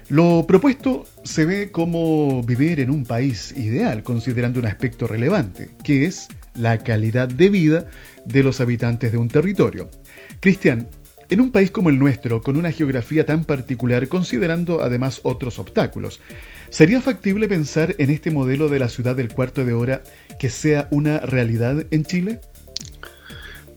Lo 0.10 0.46
propuesto 0.48 1.06
se 1.24 1.46
ve 1.46 1.72
como 1.72 2.42
vivir 2.42 2.80
en 2.80 2.90
un 2.90 3.06
país 3.06 3.54
ideal, 3.56 4.02
considerando 4.02 4.60
un 4.60 4.66
aspecto 4.66 5.06
relevante, 5.06 5.70
que 5.84 6.06
es 6.06 6.30
la 6.56 6.80
calidad 6.80 7.28
de 7.28 7.50
vida 7.50 7.86
de 8.26 8.42
los 8.42 8.60
habitantes 8.60 9.12
de 9.12 9.20
un 9.20 9.28
territorio. 9.28 9.92
Cristian, 10.40 10.88
en 11.30 11.42
un 11.42 11.52
país 11.52 11.70
como 11.70 11.90
el 11.90 12.00
nuestro, 12.00 12.42
con 12.42 12.58
una 12.58 12.72
geografía 12.72 13.24
tan 13.24 13.46
particular, 13.46 14.08
considerando 14.08 14.82
además 14.82 15.20
otros 15.22 15.60
obstáculos, 15.60 16.20
¿sería 16.72 17.02
factible 17.02 17.48
pensar 17.48 17.94
en 18.00 18.10
este 18.10 18.32
modelo 18.32 18.68
de 18.68 18.80
la 18.80 18.90
ciudad 18.90 19.16
del 19.16 19.32
cuarto 19.32 19.64
de 19.64 19.74
hora 19.74 20.02
que 20.40 20.50
sea 20.50 20.88
una 20.90 21.20
realidad 21.20 21.86
en 21.92 22.04
Chile? 22.04 22.40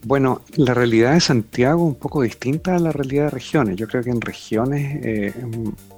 Bueno, 0.05 0.41
la 0.57 0.73
realidad 0.73 1.13
de 1.13 1.21
Santiago 1.21 1.83
es 1.83 1.95
un 1.95 2.01
poco 2.01 2.23
distinta 2.23 2.75
a 2.75 2.79
la 2.79 2.91
realidad 2.91 3.25
de 3.25 3.31
regiones. 3.31 3.77
Yo 3.77 3.87
creo 3.87 4.03
que 4.03 4.11
en 4.11 4.21
regiones 4.21 5.01
eh, 5.05 5.33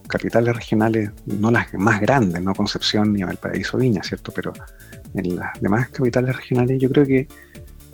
capitales 0.07 0.55
regionales, 0.55 1.11
no 1.27 1.51
las 1.51 1.73
más 1.75 2.01
grandes, 2.01 2.43
no 2.43 2.55
Concepción 2.55 3.13
ni 3.13 3.23
Valparaíso 3.23 3.79
Viña, 3.79 4.03
¿cierto? 4.03 4.33
Pero 4.35 4.53
en 5.15 5.37
las 5.37 5.61
demás 5.61 5.89
capitales 5.89 6.37
regionales 6.37 6.79
yo 6.81 6.91
creo 6.91 7.07
que, 7.07 7.29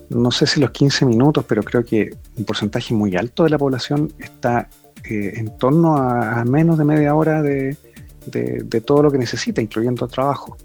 no 0.09 0.31
sé 0.31 0.45
si 0.45 0.59
los 0.59 0.71
15 0.71 1.05
minutos, 1.05 1.45
pero 1.47 1.63
creo 1.63 1.85
que 1.85 2.15
un 2.37 2.45
porcentaje 2.45 2.93
muy 2.93 3.15
alto 3.15 3.43
de 3.43 3.49
la 3.49 3.57
población 3.57 4.11
está 4.19 4.69
eh, 5.05 5.33
en 5.35 5.57
torno 5.57 5.97
a, 5.97 6.43
menos 6.43 6.77
de 6.77 6.83
media 6.83 7.15
hora 7.15 7.41
de, 7.41 7.77
de, 8.25 8.81
todo 8.81 9.03
lo 9.03 9.11
que 9.11 9.17
necesita, 9.17 9.61
incluyendo 9.61 10.07
trabajo. 10.07 10.57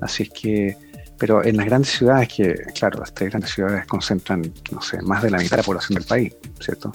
Así 0.00 0.24
es 0.24 0.30
que, 0.30 0.76
pero 1.18 1.44
en 1.44 1.56
las 1.56 1.66
grandes 1.66 1.90
ciudades, 1.90 2.28
que 2.28 2.54
claro, 2.74 2.98
las 2.98 3.14
tres 3.14 3.30
grandes 3.30 3.52
ciudades 3.52 3.86
concentran, 3.86 4.42
no 4.72 4.82
sé, 4.82 5.00
más 5.02 5.22
de 5.22 5.30
la 5.30 5.38
mitad 5.38 5.52
de 5.52 5.56
la 5.58 5.62
población 5.62 5.94
del 5.98 6.04
país, 6.04 6.36
¿cierto? 6.60 6.92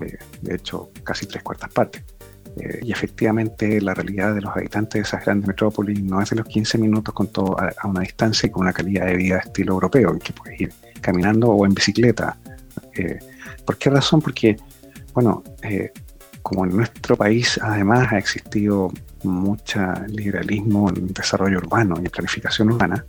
Eh, 0.00 0.16
de 0.42 0.54
hecho, 0.54 0.90
casi 1.02 1.26
tres 1.26 1.42
cuartas 1.42 1.70
partes. 1.72 2.02
Eh, 2.56 2.80
y 2.82 2.92
efectivamente 2.92 3.80
la 3.80 3.94
realidad 3.94 4.34
de 4.34 4.40
los 4.40 4.56
habitantes 4.56 4.94
de 4.94 5.06
esas 5.06 5.24
grandes 5.24 5.46
metrópolis 5.46 6.02
no 6.02 6.20
es 6.20 6.30
de 6.30 6.36
los 6.36 6.46
15 6.46 6.78
minutos 6.78 7.14
con 7.14 7.28
todo 7.28 7.56
a, 7.58 7.86
una 7.86 8.00
distancia 8.00 8.46
y 8.46 8.50
con 8.50 8.62
una 8.62 8.72
calidad 8.72 9.06
de 9.06 9.16
vida 9.16 9.38
estilo 9.38 9.74
europeo, 9.74 10.18
que 10.18 10.32
puedes 10.32 10.60
ir 10.60 10.72
caminando 11.00 11.48
o 11.48 11.64
en 11.64 11.74
bicicleta. 11.74 12.36
Eh, 12.94 13.18
¿Por 13.64 13.78
qué 13.78 13.90
razón? 13.90 14.20
Porque, 14.20 14.56
bueno, 15.14 15.44
eh, 15.62 15.92
como 16.42 16.64
en 16.64 16.76
nuestro 16.76 17.16
país 17.16 17.58
además 17.62 18.12
ha 18.12 18.18
existido 18.18 18.92
mucho 19.22 19.80
liberalismo 20.08 20.88
en 20.88 21.08
desarrollo 21.08 21.58
urbano 21.58 21.96
y 21.98 22.06
en 22.06 22.10
planificación 22.10 22.70
urbana, 22.72 23.04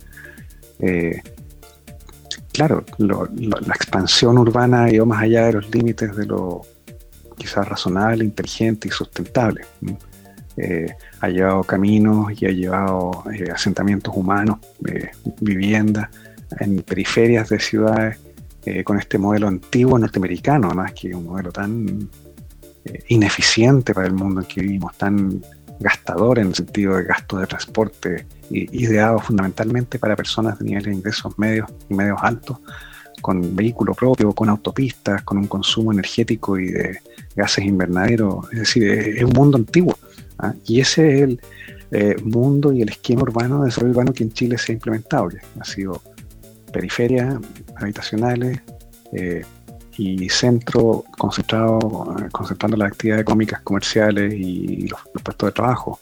claro, 2.52 2.84
la 2.98 3.74
expansión 3.74 4.36
urbana 4.36 4.84
ha 4.84 4.92
ido 4.92 5.06
más 5.06 5.22
allá 5.22 5.46
de 5.46 5.52
los 5.54 5.74
límites 5.74 6.14
de 6.16 6.26
lo 6.26 6.62
quizás 7.42 7.68
razonable, 7.68 8.24
inteligente 8.24 8.86
y 8.86 8.90
sustentable. 8.92 9.62
Eh, 10.56 10.94
ha 11.20 11.28
llevado 11.28 11.64
caminos 11.64 12.30
y 12.40 12.46
ha 12.46 12.50
llevado 12.50 13.24
eh, 13.32 13.50
asentamientos 13.52 14.14
humanos, 14.16 14.58
eh, 14.86 15.10
viviendas 15.40 16.08
en 16.60 16.82
periferias 16.82 17.48
de 17.48 17.58
ciudades 17.58 18.18
con 18.84 18.96
este 18.96 19.18
modelo 19.18 19.48
antiguo 19.48 19.98
norteamericano, 19.98 20.68
además 20.68 20.92
que 20.92 21.12
un 21.12 21.26
modelo 21.26 21.50
tan 21.50 22.08
ineficiente 23.08 23.92
para 23.92 24.06
el 24.06 24.12
mundo 24.12 24.40
en 24.40 24.46
que 24.46 24.60
vivimos, 24.60 24.96
tan 24.96 25.42
gastador 25.80 26.38
en 26.38 26.46
el 26.46 26.54
sentido 26.54 26.96
de 26.96 27.02
gasto 27.02 27.38
de 27.38 27.48
transporte, 27.48 28.24
ideado 28.50 29.18
fundamentalmente 29.18 29.98
para 29.98 30.14
personas 30.14 30.60
de 30.60 30.66
niveles 30.66 30.86
de 30.86 30.94
ingresos 30.94 31.36
medios 31.40 31.68
y 31.88 31.94
medios 31.94 32.18
altos, 32.22 32.58
con 33.22 33.56
vehículo 33.56 33.94
propio, 33.94 34.32
con 34.32 34.50
autopistas, 34.50 35.22
con 35.22 35.38
un 35.38 35.46
consumo 35.46 35.92
energético 35.92 36.58
y 36.58 36.72
de 36.72 36.98
gases 37.34 37.64
invernaderos. 37.64 38.52
Es 38.52 38.58
decir, 38.58 38.90
es, 38.90 39.22
un 39.22 39.30
mundo 39.30 39.56
antiguo. 39.56 39.96
¿ah? 40.38 40.52
Y 40.66 40.80
ese 40.80 41.14
es 41.14 41.22
el 41.22 41.40
eh, 41.92 42.16
mundo 42.22 42.72
y 42.72 42.82
el 42.82 42.90
esquema 42.90 43.22
urbano 43.22 43.60
de 43.60 43.66
desarrollo 43.66 43.92
urbano 43.92 44.12
que 44.12 44.24
en 44.24 44.32
Chile 44.32 44.58
se 44.58 44.72
ha 44.72 44.74
implementado. 44.74 45.28
Que 45.28 45.38
ha 45.58 45.64
sido 45.64 46.02
periferias 46.72 47.36
habitacionales 47.76 48.60
eh, 49.12 49.42
y 49.96 50.28
centro 50.28 51.04
concentrado, 51.16 51.78
concentrando 52.32 52.76
las 52.76 52.92
actividades 52.92 53.22
económicas, 53.22 53.60
comerciales 53.60 54.34
y 54.34 54.88
los, 54.88 55.00
puestos 55.22 55.48
de 55.48 55.52
trabajo. 55.52 56.00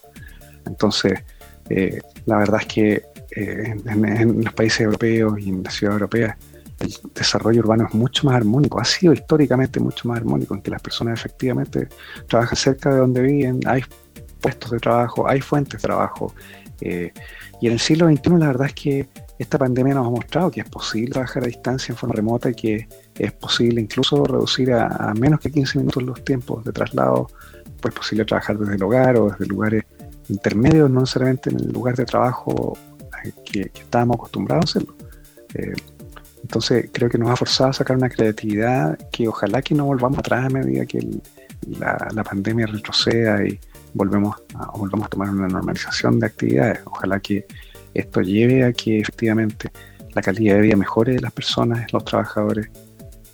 Entonces, 0.65 1.21
eh, 1.69 2.01
la 2.25 2.39
verdad 2.39 2.61
es 2.61 2.67
que 2.67 3.03
en, 3.33 4.05
en, 4.05 4.45
los 4.45 4.55
países 4.55 4.81
europeos 4.81 5.39
y 5.39 5.51
en 5.51 5.63
las 5.63 5.75
ciudades 5.75 6.01
europeas 6.01 6.37
el 6.81 6.95
desarrollo 7.15 7.61
urbano 7.61 7.87
es 7.87 7.95
mucho 7.95 8.27
más 8.27 8.37
armónico, 8.37 8.81
ha 8.81 8.85
sido 8.85 9.13
históricamente 9.13 9.79
mucho 9.81 10.09
más 10.09 10.19
armónico, 10.19 10.55
en 10.55 10.63
que 10.63 10.71
las 10.71 10.83
personas 10.83 11.19
efectivamente 11.21 11.89
trabajan 12.27 12.57
cerca 12.57 12.91
de 12.91 13.01
donde 13.01 13.21
viven, 13.23 13.61
hay 13.67 13.83
puestos 14.41 14.71
de 14.71 14.79
trabajo, 14.79 15.29
hay 15.29 15.41
fuentes 15.41 15.81
de 15.81 15.87
trabajo. 15.87 16.35
Eh, 16.81 17.13
y 17.61 17.67
en 17.67 17.75
el 17.75 17.79
siglo 17.79 18.09
XXI 18.09 18.31
la 18.39 18.47
verdad 18.47 18.69
es 18.69 18.75
que 18.75 19.09
esta 19.39 19.59
pandemia 19.59 19.95
nos 19.95 20.07
ha 20.07 20.11
mostrado 20.11 20.51
que 20.51 20.61
es 20.61 20.69
posible 20.69 21.13
trabajar 21.13 21.43
a 21.43 21.47
distancia 21.47 21.93
en 21.93 21.99
forma 21.99 22.15
remota 22.15 22.51
y 22.51 22.55
que 22.55 22.89
es 23.19 23.33
posible 23.33 23.81
incluso 23.81 24.25
reducir 24.25 24.73
a, 24.73 25.13
menos 25.15 25.41
que 25.41 25.51
15 25.51 25.79
minutos 25.79 26.03
los 26.03 26.25
tiempos 26.25 26.65
de 26.65 26.73
traslado. 26.73 27.29
Pues 27.81 27.95
es 27.95 27.99
posible 27.99 28.25
trabajar 28.25 28.59
desde 28.59 28.75
el 28.75 28.83
hogar 28.83 29.17
o 29.17 29.31
desde 29.31 29.47
lugares 29.47 29.85
intermedios, 30.29 30.91
no 30.91 31.01
necesariamente 31.01 31.51
en 31.51 31.61
el 31.61 31.73
lugar 31.73 31.97
de 31.97 32.05
trabajo 32.05 32.77
eh, 33.25 33.33
que, 33.45 33.61
estábamos 33.75 34.17
acostumbrados 34.17 34.65
a 34.65 34.79
hacerlo. 34.79 34.95
Eh, 35.55 35.73
entonces 36.43 36.91
creo 36.93 37.09
que 37.09 37.19
nos 37.19 37.31
ha 37.31 37.37
forzado 37.37 37.71
a 37.71 37.73
sacar 37.73 37.97
una 37.97 38.09
creatividad 38.09 38.99
que 39.11 39.29
ojalá 39.29 39.63
que 39.63 39.75
no 39.75 39.85
volvamos 39.85 40.19
atrás 40.19 40.47
a 40.47 40.49
medida 40.49 40.87
que 40.87 41.07
la, 41.79 42.25
pandemia 42.25 42.67
retroceda 42.67 43.45
y 43.45 43.59
volvemos 43.95 44.37
a, 44.55 44.71
volvamos 44.77 45.07
a 45.07 45.11
tomar 45.11 45.31
una 45.31 45.49
normalización 45.49 46.19
de 46.19 46.27
actividades. 46.27 46.81
Ojalá 46.87 47.21
que 47.21 47.47
esto 47.95 48.21
lleve 48.23 48.65
a 48.65 48.73
que 48.73 49.01
efectivamente 49.01 49.71
la 50.15 50.23
calidad 50.23 50.57
de 50.57 50.63
vida 50.63 50.77
mejore 50.77 51.15
de 51.15 51.21
las 51.21 51.33
personas, 51.33 51.93
los 51.93 52.05
trabajadores, 52.05 52.69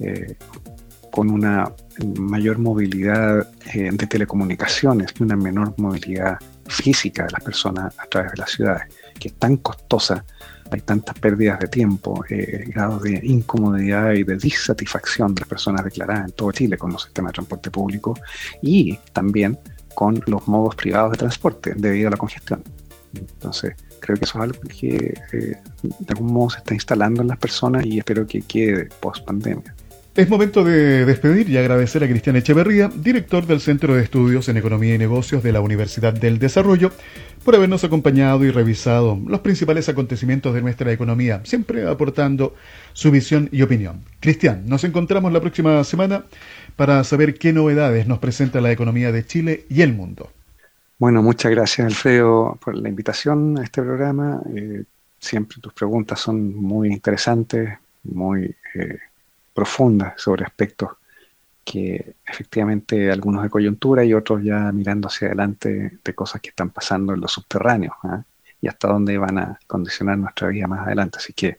eh, 0.01 0.35
con 1.11 1.31
una 1.31 1.73
mayor 2.19 2.59
movilidad 2.59 3.49
eh, 3.73 3.90
de 3.90 4.07
telecomunicaciones 4.07 5.14
y 5.19 5.23
una 5.23 5.37
menor 5.37 5.73
movilidad 5.79 6.38
física 6.66 7.25
de 7.25 7.33
las 7.33 7.42
personas 7.42 7.95
a 7.99 8.07
través 8.07 8.33
de 8.33 8.38
las 8.38 8.51
ciudades, 8.51 8.83
que 9.19 9.29
es 9.29 9.35
tan 9.35 9.57
costosa 9.57 10.25
hay 10.70 10.81
tantas 10.81 11.18
pérdidas 11.18 11.59
de 11.61 11.68
tiempo, 11.68 12.24
eh, 12.29 12.64
grados 12.68 13.02
de 13.02 13.20
incomodidad 13.22 14.12
y 14.12 14.24
de 14.24 14.37
disatisfacción 14.37 15.35
de 15.35 15.40
las 15.40 15.48
personas 15.48 15.85
declaradas 15.85 16.26
en 16.26 16.33
todo 16.33 16.52
Chile 16.52 16.76
con 16.76 16.92
los 16.92 17.02
sistemas 17.02 17.31
de 17.31 17.35
transporte 17.35 17.70
público 17.70 18.14
y 18.62 18.98
también 19.12 19.59
con 19.94 20.22
los 20.26 20.46
modos 20.48 20.74
privados 20.74 21.12
de 21.12 21.18
transporte 21.18 21.74
debido 21.76 22.09
a 22.09 22.11
la 22.11 22.16
congestión. 22.16 22.62
Entonces, 23.14 23.74
creo 24.00 24.16
que 24.16 24.24
eso 24.24 24.38
es 24.38 24.42
algo 24.42 24.61
que 24.61 25.14
eh, 25.33 25.57
de 25.83 26.07
algún 26.09 26.33
modo 26.33 26.50
se 26.50 26.59
está 26.59 26.74
instalando 26.74 27.22
en 27.22 27.29
las 27.29 27.38
personas 27.38 27.87
y 27.87 27.98
espero 27.98 28.26
que 28.26 28.42
quede 28.42 28.88
post 29.00 29.24
pandemia. 29.24 29.74
Es 30.16 30.31
momento 30.31 30.64
de 30.64 31.05
despedir 31.05 31.50
y 31.50 31.59
agradecer 31.59 32.02
a 32.02 32.09
Cristian 32.09 32.37
Echeverría, 32.37 32.88
director 32.88 33.46
del 33.46 33.61
Centro 33.61 33.94
de 33.94 34.02
Estudios 34.02 34.48
en 34.48 34.57
Economía 34.57 34.94
y 34.94 34.98
Negocios 34.98 35.42
de 35.42 35.52
la 35.52 35.61
Universidad 35.61 36.14
del 36.14 36.38
Desarrollo, 36.38 36.90
por 37.44 37.55
habernos 37.55 37.85
acompañado 37.85 38.42
y 38.42 38.50
revisado 38.50 39.20
los 39.26 39.40
principales 39.40 39.90
acontecimientos 39.90 40.55
de 40.55 40.62
nuestra 40.62 40.90
economía, 40.90 41.42
siempre 41.44 41.87
aportando 41.87 42.55
su 42.94 43.11
visión 43.11 43.50
y 43.52 43.61
opinión. 43.61 44.05
Cristian, 44.18 44.66
nos 44.66 44.85
encontramos 44.85 45.35
la 45.35 45.40
próxima 45.42 45.85
semana 45.85 46.24
para 46.76 47.05
saber 47.05 47.35
qué 47.35 47.52
novedades 47.52 48.07
nos 48.07 48.18
presenta 48.18 48.62
la 48.62 48.72
economía 48.72 49.12
de 49.12 49.26
Chile 49.26 49.66
y 49.68 49.83
el 49.83 49.92
mundo. 49.92 50.31
Bueno, 50.98 51.22
muchas 51.22 51.50
gracias 51.50 51.87
Alfredo 51.87 52.59
por 52.64 52.74
la 52.74 52.88
invitación 52.88 53.59
a 53.59 53.64
este 53.64 53.83
programa. 53.83 54.40
Eh, 54.57 54.85
siempre 55.18 55.59
tus 55.61 55.74
preguntas 55.74 56.20
son 56.20 56.55
muy 56.55 56.88
interesantes, 56.88 57.68
muy... 58.02 58.57
Eh, 58.74 58.96
profundas 59.57 60.12
sobre 60.21 60.45
aspectos 60.45 60.90
que 61.64 62.14
efectivamente 62.25 63.11
algunos 63.11 63.42
de 63.42 63.51
coyuntura 63.51 64.05
y 64.05 64.14
otros 64.14 64.45
ya 64.45 64.71
mirando 64.71 65.09
hacia 65.09 65.29
adelante 65.29 65.99
de 66.05 66.14
cosas 66.14 66.40
que 66.40 66.51
están 66.51 66.71
pasando 66.71 67.14
en 67.14 67.21
los 67.21 67.33
subterráneos 67.33 67.95
¿ah? 68.05 68.23
y 68.61 68.69
hasta 68.69 68.87
dónde 68.87 69.19
van 69.19 69.38
a 69.38 69.59
condicionar 69.66 70.19
nuestra 70.19 70.49
vida 70.49 70.69
más 70.69 70.87
adelante. 70.87 71.19
Así 71.19 71.33
que 71.33 71.59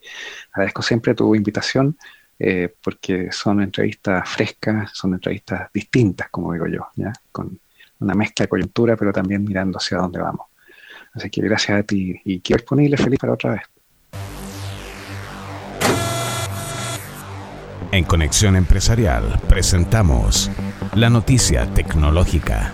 agradezco 0.54 0.82
siempre 0.82 1.14
tu 1.14 1.36
invitación 1.36 1.98
eh, 2.40 2.74
porque 2.82 3.32
son 3.32 3.62
entrevistas 3.62 4.30
frescas, 4.30 4.92
son 4.94 5.16
entrevistas 5.16 5.70
distintas, 5.74 6.30
como 6.30 6.54
digo 6.54 6.68
yo, 6.68 6.88
¿ya? 6.96 7.12
con 7.32 7.60
una 8.00 8.14
mezcla 8.14 8.44
de 8.46 8.50
coyuntura, 8.50 8.96
pero 8.96 9.12
también 9.12 9.44
mirando 9.44 9.78
hacia 9.78 9.98
dónde 9.98 10.20
vamos. 10.20 10.48
Así 11.14 11.30
que 11.30 11.42
gracias 11.42 11.80
a 11.80 11.84
ti 11.84 12.22
y 12.24 12.40
quiero 12.42 12.62
disponible 12.62 12.96
feliz 12.96 13.20
para 13.20 13.34
otra 13.34 13.52
vez. 13.52 13.62
En 17.98 18.04
Conexión 18.04 18.56
Empresarial 18.56 19.42
presentamos 19.50 20.52
la 20.94 21.10
noticia 21.10 21.66
tecnológica. 21.74 22.72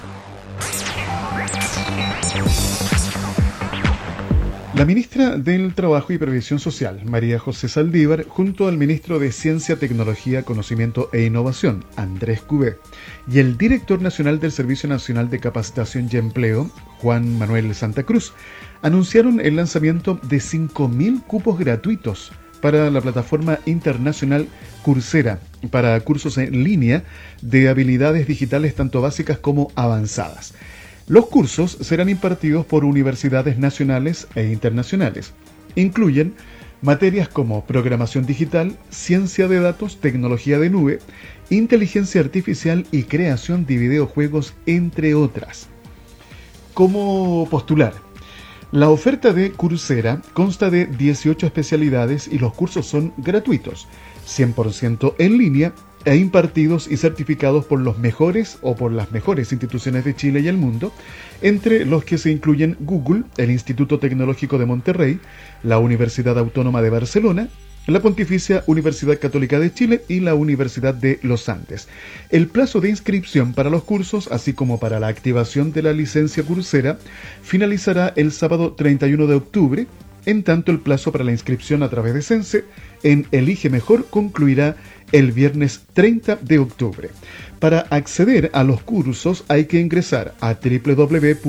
La 4.74 4.84
ministra 4.84 5.38
del 5.38 5.76
Trabajo 5.76 6.12
y 6.12 6.18
Previsión 6.18 6.60
Social, 6.60 7.06
María 7.06 7.40
José 7.40 7.70
Saldívar, 7.70 8.26
junto 8.28 8.68
al 8.68 8.78
ministro 8.78 9.18
de 9.18 9.32
Ciencia, 9.32 9.78
Tecnología, 9.78 10.44
Conocimiento 10.44 11.10
e 11.14 11.24
Innovación, 11.24 11.86
Andrés 11.96 12.42
Cubé, 12.42 12.78
y 13.26 13.40
el 13.40 13.58
director 13.58 14.02
nacional 14.02 14.42
del 14.42 14.52
Servicio 14.52 14.90
Nacional 14.90 15.30
de 15.30 15.40
Capacitación 15.40 16.10
y 16.12 16.18
Empleo, 16.18 16.70
Juan 16.98 17.40
Manuel 17.40 17.74
Santa 17.76 18.04
Cruz, 18.04 18.34
anunciaron 18.82 19.40
el 19.40 19.56
lanzamiento 19.56 20.20
de 20.24 20.40
5.000 20.40 21.24
cupos 21.24 21.58
gratuitos 21.58 22.34
para 22.64 22.90
la 22.90 23.02
plataforma 23.02 23.60
internacional 23.66 24.48
Coursera 24.84 25.42
para 25.70 26.00
cursos 26.00 26.38
en 26.38 26.64
línea 26.64 27.04
de 27.42 27.68
habilidades 27.68 28.26
digitales 28.26 28.74
tanto 28.74 29.02
básicas 29.02 29.38
como 29.38 29.70
avanzadas. 29.76 30.54
Los 31.08 31.26
cursos 31.26 31.78
serán 31.82 32.08
impartidos 32.08 32.66
por 32.66 32.86
universidades 32.86 33.58
nacionales 33.58 34.30
e 34.36 34.46
internacionales. 34.46 35.34
Incluyen 35.76 36.36
materias 36.82 37.28
como 37.28 37.66
programación 37.66 38.26
digital, 38.26 38.78
ciencia 38.90 39.50
de 39.50 39.60
datos, 39.60 40.00
tecnología 40.00 40.58
de 40.58 40.70
nube, 40.70 41.00
inteligencia 41.50 42.22
artificial 42.22 42.86
y 42.92 43.04
creación 43.04 43.66
de 43.66 43.76
videojuegos, 43.76 44.54
entre 44.68 45.16
otras. 45.16 45.68
¿Cómo 46.74 47.46
postular? 47.52 48.03
La 48.74 48.90
oferta 48.90 49.34
de 49.34 49.52
Coursera 49.52 50.20
consta 50.34 50.72
de 50.72 50.88
18 50.88 51.46
especialidades 51.46 52.28
y 52.28 52.40
los 52.40 52.56
cursos 52.56 52.88
son 52.88 53.14
gratuitos, 53.18 53.88
100% 54.26 55.14
en 55.20 55.38
línea 55.38 55.74
e 56.06 56.16
impartidos 56.16 56.90
y 56.90 56.98
certificados 56.98 57.66
por 57.66 57.80
los 57.80 58.00
mejores 58.00 58.58
o 58.64 58.76
por 58.76 58.92
las 58.92 59.12
mejores 59.12 59.52
instituciones 59.52 60.06
de 60.06 60.16
Chile 60.16 60.40
y 60.40 60.48
el 60.48 60.58
mundo, 60.58 60.92
entre 61.44 61.86
los 61.86 62.04
que 62.04 62.18
se 62.18 62.32
incluyen 62.32 62.76
Google, 62.80 63.26
el 63.38 63.52
Instituto 63.52 64.00
Tecnológico 64.00 64.58
de 64.58 64.66
Monterrey, 64.66 65.20
la 65.62 65.78
Universidad 65.78 66.40
Autónoma 66.40 66.82
de 66.82 66.90
Barcelona, 66.90 67.50
la 67.88 68.02
Pontificia 68.02 68.64
Universidad 68.68 69.20
Católica 69.20 69.60
de 69.60 69.74
Chile 69.74 70.04
y 70.08 70.22
la 70.22 70.36
Universidad 70.36 70.94
de 70.94 71.20
los 71.22 71.50
Andes. 71.50 71.90
El 72.30 72.48
plazo 72.48 72.80
de 72.80 72.90
inscripción 72.90 73.54
para 73.54 73.70
los 73.70 73.84
cursos, 73.84 74.30
así 74.32 74.54
como 74.54 74.80
para 74.80 75.00
la 75.00 75.08
activación 75.08 75.74
de 75.74 75.82
la 75.82 75.92
licencia 75.92 76.44
cursera, 76.44 76.98
finalizará 77.42 78.14
el 78.16 78.32
sábado 78.32 78.74
31 78.74 79.28
de 79.28 79.36
octubre, 79.36 79.88
en 80.26 80.44
tanto 80.44 80.72
el 80.72 80.80
plazo 80.80 81.12
para 81.12 81.26
la 81.26 81.32
inscripción 81.32 81.84
a 81.84 81.90
través 81.90 82.14
de 82.14 82.22
Sense 82.22 82.64
en 83.04 83.28
Elige 83.32 83.70
Mejor 83.70 84.06
concluirá 84.10 84.78
el 85.12 85.34
viernes 85.34 85.82
30 85.94 86.38
de 86.38 86.60
octubre. 86.60 87.10
Para 87.64 87.88
acceder 87.92 88.52
a 88.52 88.66
los 88.66 88.84
cursos 88.84 89.46
hay 89.48 89.68
que 89.68 89.80
ingresar 89.80 90.36
a 90.42 90.56
www.sense.cl, 90.56 91.48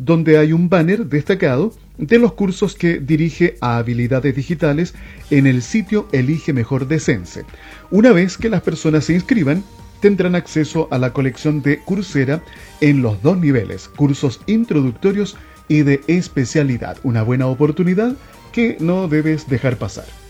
donde 0.00 0.38
hay 0.38 0.52
un 0.52 0.68
banner 0.68 1.06
destacado 1.06 1.72
de 1.98 2.18
los 2.18 2.32
cursos 2.32 2.74
que 2.74 2.98
dirige 2.98 3.56
a 3.60 3.76
habilidades 3.76 4.34
digitales 4.34 4.92
en 5.30 5.46
el 5.46 5.62
sitio 5.62 6.08
Elige 6.10 6.52
Mejor 6.52 6.88
de 6.88 6.98
Sense. 6.98 7.44
Una 7.92 8.10
vez 8.10 8.36
que 8.36 8.48
las 8.48 8.62
personas 8.62 9.04
se 9.04 9.14
inscriban, 9.14 9.62
tendrán 10.00 10.34
acceso 10.34 10.88
a 10.90 10.98
la 10.98 11.12
colección 11.12 11.62
de 11.62 11.78
Coursera 11.84 12.42
en 12.80 13.02
los 13.02 13.22
dos 13.22 13.38
niveles, 13.38 13.86
cursos 13.86 14.40
introductorios 14.48 15.36
y 15.68 15.82
de 15.82 16.00
especialidad. 16.08 16.98
Una 17.04 17.22
buena 17.22 17.46
oportunidad 17.46 18.16
que 18.50 18.78
no 18.80 19.06
debes 19.06 19.48
dejar 19.48 19.76
pasar. 19.76 20.23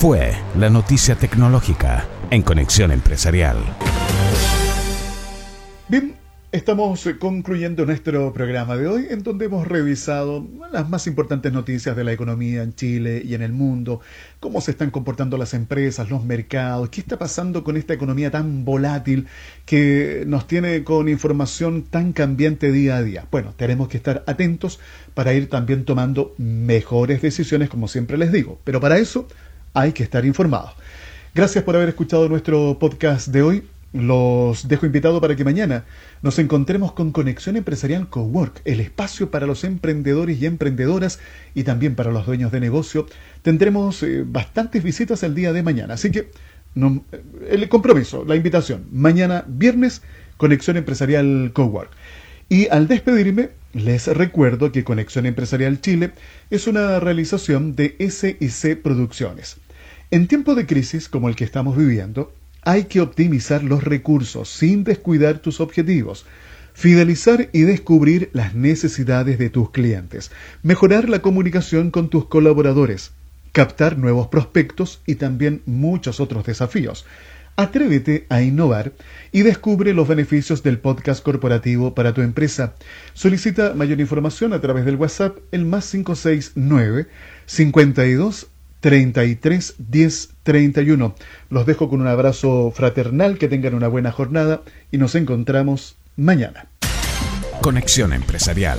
Fue 0.00 0.32
la 0.58 0.70
noticia 0.70 1.14
tecnológica 1.14 2.06
en 2.30 2.40
Conexión 2.40 2.90
Empresarial. 2.90 3.58
Bien, 5.88 6.14
Estamos 6.52 7.08
concluyendo 7.20 7.86
nuestro 7.86 8.32
programa 8.32 8.76
de 8.76 8.88
hoy 8.88 9.06
en 9.08 9.22
donde 9.22 9.44
hemos 9.44 9.68
revisado 9.68 10.44
las 10.72 10.88
más 10.88 11.06
importantes 11.06 11.52
noticias 11.52 11.94
de 11.94 12.02
la 12.02 12.12
economía 12.12 12.64
en 12.64 12.74
Chile 12.74 13.22
y 13.24 13.34
en 13.34 13.42
el 13.42 13.52
mundo, 13.52 14.00
cómo 14.40 14.60
se 14.60 14.72
están 14.72 14.90
comportando 14.90 15.38
las 15.38 15.54
empresas, 15.54 16.10
los 16.10 16.24
mercados, 16.24 16.88
qué 16.88 17.02
está 17.02 17.20
pasando 17.20 17.62
con 17.62 17.76
esta 17.76 17.94
economía 17.94 18.32
tan 18.32 18.64
volátil 18.64 19.28
que 19.64 20.24
nos 20.26 20.48
tiene 20.48 20.82
con 20.82 21.08
información 21.08 21.84
tan 21.84 22.12
cambiante 22.12 22.72
día 22.72 22.96
a 22.96 23.02
día. 23.04 23.28
Bueno, 23.30 23.54
tenemos 23.56 23.86
que 23.86 23.98
estar 23.98 24.24
atentos 24.26 24.80
para 25.14 25.32
ir 25.32 25.48
también 25.48 25.84
tomando 25.84 26.34
mejores 26.36 27.22
decisiones, 27.22 27.68
como 27.68 27.86
siempre 27.86 28.18
les 28.18 28.32
digo, 28.32 28.58
pero 28.64 28.80
para 28.80 28.98
eso 28.98 29.28
hay 29.74 29.92
que 29.92 30.02
estar 30.02 30.24
informados. 30.24 30.72
Gracias 31.34 31.64
por 31.64 31.76
haber 31.76 31.88
escuchado 31.88 32.28
nuestro 32.28 32.78
podcast 32.78 33.28
de 33.28 33.42
hoy. 33.42 33.64
Los 33.92 34.68
dejo 34.68 34.86
invitado 34.86 35.20
para 35.20 35.34
que 35.34 35.44
mañana 35.44 35.84
nos 36.22 36.38
encontremos 36.38 36.92
con 36.92 37.10
Conexión 37.10 37.56
Empresarial 37.56 38.08
Cowork, 38.08 38.62
el 38.64 38.80
espacio 38.80 39.32
para 39.32 39.46
los 39.46 39.64
emprendedores 39.64 40.40
y 40.40 40.46
emprendedoras 40.46 41.18
y 41.54 41.64
también 41.64 41.96
para 41.96 42.12
los 42.12 42.24
dueños 42.24 42.52
de 42.52 42.60
negocio. 42.60 43.06
Tendremos 43.42 44.02
eh, 44.04 44.24
bastantes 44.24 44.84
visitas 44.84 45.24
el 45.24 45.34
día 45.34 45.52
de 45.52 45.64
mañana, 45.64 45.94
así 45.94 46.12
que 46.12 46.30
eh, 46.76 47.00
el 47.48 47.68
compromiso, 47.68 48.24
la 48.24 48.36
invitación, 48.36 48.86
mañana 48.92 49.44
viernes, 49.48 50.02
Conexión 50.36 50.76
Empresarial 50.76 51.50
Cowork. 51.52 51.90
Y 52.48 52.68
al 52.68 52.86
despedirme, 52.86 53.50
les 53.72 54.06
recuerdo 54.08 54.72
que 54.72 54.84
Conexión 54.84 55.26
Empresarial 55.26 55.80
Chile 55.80 56.10
es 56.50 56.66
una 56.66 56.98
realización 56.98 57.76
de 57.76 57.96
SIC 57.98 58.82
Producciones. 58.82 59.58
En 60.10 60.26
tiempo 60.26 60.54
de 60.54 60.66
crisis 60.66 61.08
como 61.08 61.28
el 61.28 61.36
que 61.36 61.44
estamos 61.44 61.76
viviendo, 61.76 62.34
hay 62.62 62.84
que 62.84 63.00
optimizar 63.00 63.62
los 63.62 63.84
recursos 63.84 64.48
sin 64.48 64.84
descuidar 64.84 65.38
tus 65.38 65.60
objetivos. 65.60 66.26
Fidelizar 66.74 67.48
y 67.52 67.62
descubrir 67.62 68.30
las 68.32 68.54
necesidades 68.54 69.38
de 69.38 69.50
tus 69.50 69.70
clientes. 69.70 70.30
Mejorar 70.62 71.08
la 71.08 71.20
comunicación 71.20 71.90
con 71.90 72.10
tus 72.10 72.26
colaboradores. 72.26 73.12
Captar 73.52 73.98
nuevos 73.98 74.28
prospectos 74.28 75.00
y 75.06 75.16
también 75.16 75.62
muchos 75.66 76.20
otros 76.20 76.44
desafíos. 76.44 77.06
Atrévete 77.60 78.24
a 78.30 78.40
innovar 78.40 78.94
y 79.32 79.42
descubre 79.42 79.92
los 79.92 80.08
beneficios 80.08 80.62
del 80.62 80.78
podcast 80.78 81.22
corporativo 81.22 81.94
para 81.94 82.14
tu 82.14 82.22
empresa. 82.22 82.72
Solicita 83.12 83.74
mayor 83.74 84.00
información 84.00 84.54
a 84.54 84.62
través 84.62 84.86
del 84.86 84.96
WhatsApp 84.96 85.36
el 85.52 85.66
más 85.66 85.90
569 85.90 87.08
52 87.44 88.46
33 88.80 89.74
10 89.76 90.30
31. 90.42 91.14
Los 91.50 91.66
dejo 91.66 91.90
con 91.90 92.00
un 92.00 92.06
abrazo 92.06 92.72
fraternal, 92.74 93.36
que 93.36 93.48
tengan 93.48 93.74
una 93.74 93.88
buena 93.88 94.10
jornada 94.10 94.62
y 94.90 94.96
nos 94.96 95.14
encontramos 95.14 95.98
mañana. 96.16 96.70
Conexión 97.60 98.14
Empresarial 98.14 98.78